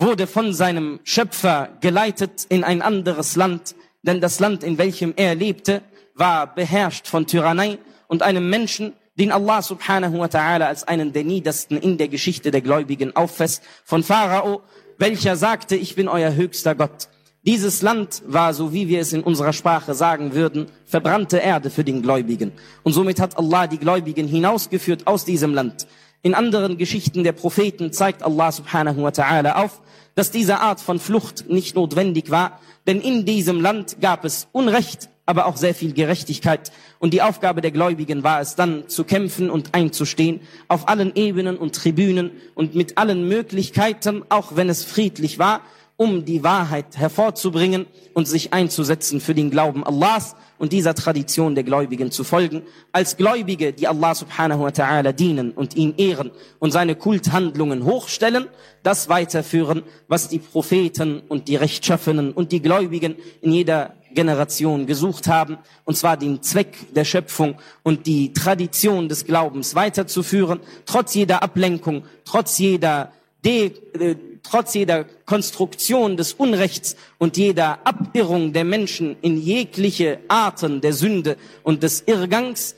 wurde 0.00 0.26
von 0.26 0.54
seinem 0.54 1.00
Schöpfer 1.04 1.68
geleitet 1.80 2.46
in 2.48 2.64
ein 2.64 2.80
anderes 2.80 3.36
Land, 3.36 3.74
denn 4.02 4.20
das 4.20 4.40
Land, 4.40 4.64
in 4.64 4.78
welchem 4.78 5.12
er 5.14 5.34
lebte, 5.34 5.82
war 6.14 6.54
beherrscht 6.54 7.06
von 7.06 7.26
Tyrannei 7.26 7.78
und 8.08 8.22
einem 8.22 8.48
Menschen, 8.48 8.94
den 9.18 9.30
Allah 9.30 9.60
subhanahu 9.60 10.18
wa 10.18 10.24
ta'ala 10.24 10.64
als 10.64 10.88
einen 10.88 11.12
der 11.12 11.24
niedersten 11.24 11.76
in 11.76 11.98
der 11.98 12.08
Geschichte 12.08 12.50
der 12.50 12.62
Gläubigen 12.62 13.14
auffasst, 13.14 13.62
von 13.84 14.02
Pharao, 14.02 14.62
welcher 14.96 15.36
sagte, 15.36 15.76
ich 15.76 15.94
bin 15.94 16.08
euer 16.08 16.34
höchster 16.34 16.74
Gott. 16.74 17.08
Dieses 17.42 17.82
Land 17.82 18.22
war, 18.26 18.52
so 18.54 18.72
wie 18.72 18.88
wir 18.88 19.00
es 19.00 19.12
in 19.12 19.22
unserer 19.22 19.52
Sprache 19.52 19.94
sagen 19.94 20.34
würden, 20.34 20.66
verbrannte 20.84 21.38
Erde 21.38 21.70
für 21.70 21.84
den 21.84 22.02
Gläubigen. 22.02 22.52
Und 22.82 22.92
somit 22.92 23.20
hat 23.20 23.38
Allah 23.38 23.66
die 23.66 23.78
Gläubigen 23.78 24.28
hinausgeführt 24.28 25.06
aus 25.06 25.24
diesem 25.24 25.54
Land. 25.54 25.86
In 26.22 26.34
anderen 26.34 26.76
Geschichten 26.76 27.24
der 27.24 27.32
Propheten 27.32 27.92
zeigt 27.92 28.22
Allah 28.22 28.52
subhanahu 28.52 29.02
wa 29.02 29.08
ta'ala 29.08 29.52
auf, 29.52 29.80
dass 30.14 30.30
diese 30.30 30.60
Art 30.60 30.80
von 30.80 30.98
Flucht 30.98 31.48
nicht 31.48 31.76
notwendig 31.76 32.30
war, 32.30 32.60
denn 32.86 33.00
in 33.00 33.24
diesem 33.24 33.60
Land 33.60 33.96
gab 34.02 34.26
es 34.26 34.46
Unrecht, 34.52 35.08
aber 35.24 35.46
auch 35.46 35.56
sehr 35.56 35.74
viel 35.74 35.94
Gerechtigkeit. 35.94 36.72
Und 36.98 37.14
die 37.14 37.22
Aufgabe 37.22 37.62
der 37.62 37.70
Gläubigen 37.70 38.22
war 38.22 38.42
es 38.42 38.54
dann, 38.54 38.86
zu 38.88 39.04
kämpfen 39.04 39.48
und 39.48 39.74
einzustehen, 39.74 40.40
auf 40.68 40.88
allen 40.88 41.14
Ebenen 41.14 41.56
und 41.56 41.74
Tribünen 41.74 42.32
und 42.54 42.74
mit 42.74 42.98
allen 42.98 43.26
Möglichkeiten, 43.26 44.22
auch 44.28 44.56
wenn 44.56 44.68
es 44.68 44.84
friedlich 44.84 45.38
war, 45.38 45.62
um 46.00 46.24
die 46.24 46.42
Wahrheit 46.42 46.96
hervorzubringen 46.96 47.84
und 48.14 48.26
sich 48.26 48.54
einzusetzen 48.54 49.20
für 49.20 49.34
den 49.34 49.50
Glauben 49.50 49.84
Allahs 49.84 50.34
und 50.56 50.72
dieser 50.72 50.94
Tradition 50.94 51.54
der 51.54 51.62
Gläubigen 51.62 52.10
zu 52.10 52.24
folgen. 52.24 52.62
Als 52.90 53.18
Gläubige, 53.18 53.74
die 53.74 53.86
Allah 53.86 54.14
subhanahu 54.14 54.62
wa 54.62 54.68
ta'ala 54.68 55.12
dienen 55.12 55.50
und 55.50 55.76
ihn 55.76 55.92
ehren 55.98 56.30
und 56.58 56.70
seine 56.70 56.94
Kulthandlungen 56.94 57.84
hochstellen, 57.84 58.46
das 58.82 59.10
weiterführen, 59.10 59.82
was 60.08 60.28
die 60.28 60.38
Propheten 60.38 61.20
und 61.28 61.48
die 61.48 61.56
Rechtschaffenen 61.56 62.32
und 62.32 62.50
die 62.50 62.62
Gläubigen 62.62 63.16
in 63.42 63.52
jeder 63.52 63.92
Generation 64.14 64.86
gesucht 64.86 65.28
haben, 65.28 65.58
und 65.84 65.98
zwar 65.98 66.16
den 66.16 66.40
Zweck 66.40 66.94
der 66.94 67.04
Schöpfung 67.04 67.56
und 67.82 68.06
die 68.06 68.32
Tradition 68.32 69.10
des 69.10 69.26
Glaubens 69.26 69.74
weiterzuführen, 69.74 70.60
trotz 70.86 71.12
jeder 71.12 71.42
Ablenkung, 71.42 72.04
trotz 72.24 72.56
jeder 72.56 73.12
De 73.44 73.72
äh, 73.98 74.16
trotz 74.42 74.74
jeder 74.74 75.04
Konstruktion 75.26 76.16
des 76.16 76.34
Unrechts 76.34 76.96
und 77.18 77.36
jeder 77.36 77.86
Abirrung 77.86 78.52
der 78.52 78.64
Menschen 78.64 79.16
in 79.20 79.40
jegliche 79.40 80.20
Arten 80.28 80.80
der 80.80 80.92
Sünde 80.92 81.36
und 81.62 81.82
des 81.82 82.02
Irrgangs, 82.06 82.74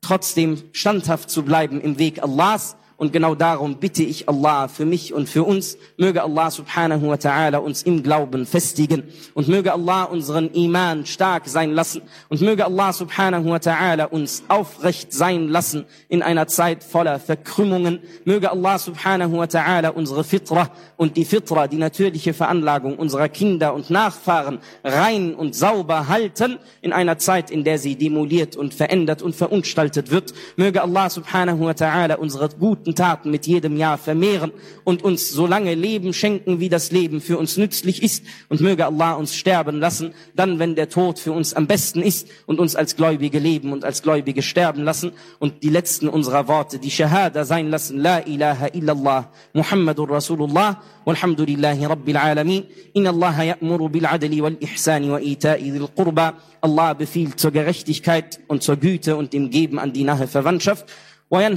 trotzdem 0.00 0.62
standhaft 0.72 1.30
zu 1.30 1.42
bleiben 1.42 1.80
im 1.80 1.98
Weg 1.98 2.22
Allahs 2.22 2.76
und 3.00 3.14
genau 3.14 3.34
darum 3.34 3.76
bitte 3.76 4.02
ich 4.02 4.28
Allah 4.28 4.68
für 4.68 4.84
mich 4.84 5.14
und 5.14 5.26
für 5.26 5.42
uns. 5.42 5.78
Möge 5.96 6.22
Allah 6.22 6.50
subhanahu 6.50 7.08
wa 7.08 7.14
ta'ala 7.14 7.56
uns 7.56 7.82
im 7.82 8.02
Glauben 8.02 8.44
festigen. 8.44 9.04
Und 9.32 9.48
möge 9.48 9.72
Allah 9.72 10.04
unseren 10.04 10.52
Iman 10.52 11.06
stark 11.06 11.48
sein 11.48 11.72
lassen. 11.72 12.02
Und 12.28 12.42
möge 12.42 12.66
Allah 12.66 12.92
subhanahu 12.92 13.46
wa 13.46 13.56
ta'ala 13.56 14.04
uns 14.04 14.42
aufrecht 14.48 15.14
sein 15.14 15.48
lassen 15.48 15.86
in 16.10 16.20
einer 16.20 16.46
Zeit 16.46 16.84
voller 16.84 17.18
Verkrümmungen. 17.18 18.00
Möge 18.26 18.50
Allah 18.50 18.78
subhanahu 18.78 19.38
wa 19.38 19.44
ta'ala 19.44 19.92
unsere 19.92 20.22
Fitra 20.22 20.68
und 20.98 21.16
die 21.16 21.24
Fitra, 21.24 21.68
die 21.68 21.78
natürliche 21.78 22.34
Veranlagung 22.34 22.98
unserer 22.98 23.30
Kinder 23.30 23.72
und 23.72 23.88
Nachfahren 23.88 24.58
rein 24.84 25.34
und 25.34 25.54
sauber 25.54 26.08
halten 26.08 26.58
in 26.82 26.92
einer 26.92 27.16
Zeit, 27.16 27.50
in 27.50 27.64
der 27.64 27.78
sie 27.78 27.96
demoliert 27.96 28.56
und 28.56 28.74
verändert 28.74 29.22
und 29.22 29.34
verunstaltet 29.34 30.10
wird. 30.10 30.34
Möge 30.56 30.82
Allah 30.82 31.08
subhanahu 31.08 31.64
wa 31.64 31.70
ta'ala 31.70 32.16
unsere 32.16 32.50
guten 32.50 32.89
guten 32.90 32.96
Taten 32.96 33.30
mit 33.30 33.46
jedem 33.46 33.76
Jahr 33.76 33.98
vermehren 33.98 34.52
und 34.84 35.04
uns 35.04 35.30
so 35.30 35.46
lange 35.46 35.74
Leben 35.74 36.12
schenken, 36.12 36.58
wie 36.58 36.68
das 36.68 36.90
Leben 36.90 37.20
für 37.20 37.38
uns 37.38 37.56
nützlich 37.56 38.02
ist. 38.02 38.24
Und 38.48 38.60
möge 38.60 38.86
Allah 38.86 39.12
uns 39.12 39.34
sterben 39.34 39.78
lassen, 39.78 40.12
dann, 40.34 40.58
wenn 40.58 40.74
der 40.74 40.88
Tod 40.88 41.18
für 41.18 41.32
uns 41.32 41.54
am 41.54 41.66
besten 41.66 42.02
ist 42.02 42.28
und 42.46 42.58
uns 42.58 42.74
als 42.74 42.96
Gläubige 42.96 43.38
leben 43.38 43.72
und 43.72 43.84
als 43.84 44.02
Gläubige 44.02 44.42
sterben 44.42 44.82
lassen 44.82 45.12
und 45.38 45.62
die 45.62 45.68
letzten 45.68 46.08
unserer 46.08 46.48
Worte, 46.48 46.78
die 46.78 46.90
Shahada 46.90 47.44
sein 47.44 47.70
lassen, 47.70 47.98
La 47.98 48.18
ilaha 48.26 48.68
illallah, 48.72 49.30
Muhammadur 49.52 50.10
Rasulullah, 50.10 50.82
walhamdulillahi 51.04 51.86
rabbil 51.86 52.16
alamin, 52.16 52.64
in 52.92 53.06
Allah 53.06 53.54
ya'muru 53.54 53.88
bil 53.88 54.06
adli 54.06 54.42
wal 54.42 54.56
ihsani 54.60 55.10
wa 55.10 55.18
ita'i 55.18 55.70
dhil 55.70 55.88
qurba, 55.94 56.34
Allah 56.62 56.94
befiehlt 56.94 57.38
zur 57.38 57.52
Gerechtigkeit 57.52 58.40
und 58.48 58.62
zur 58.62 58.76
Güte 58.76 59.16
und 59.16 59.32
dem 59.32 59.50
Geben 59.50 59.78
an 59.78 59.92
die 59.92 60.04
nahe 60.04 60.26
Verwandtschaft, 60.26 60.86
und 61.30 61.48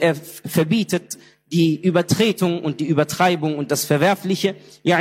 er 0.00 0.14
verbietet 0.14 1.18
die 1.52 1.80
Übertretung 1.80 2.62
und 2.62 2.80
die 2.80 2.86
Übertreibung 2.86 3.56
und 3.56 3.70
das 3.70 3.84
Verwerfliche. 3.84 4.54
Er 4.84 4.98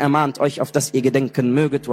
ermahnt 0.00 0.38
euch, 0.38 0.60
auf 0.60 0.70
das 0.72 0.94
ihr 0.94 1.02
gedenken 1.02 1.52
möget. 1.52 1.88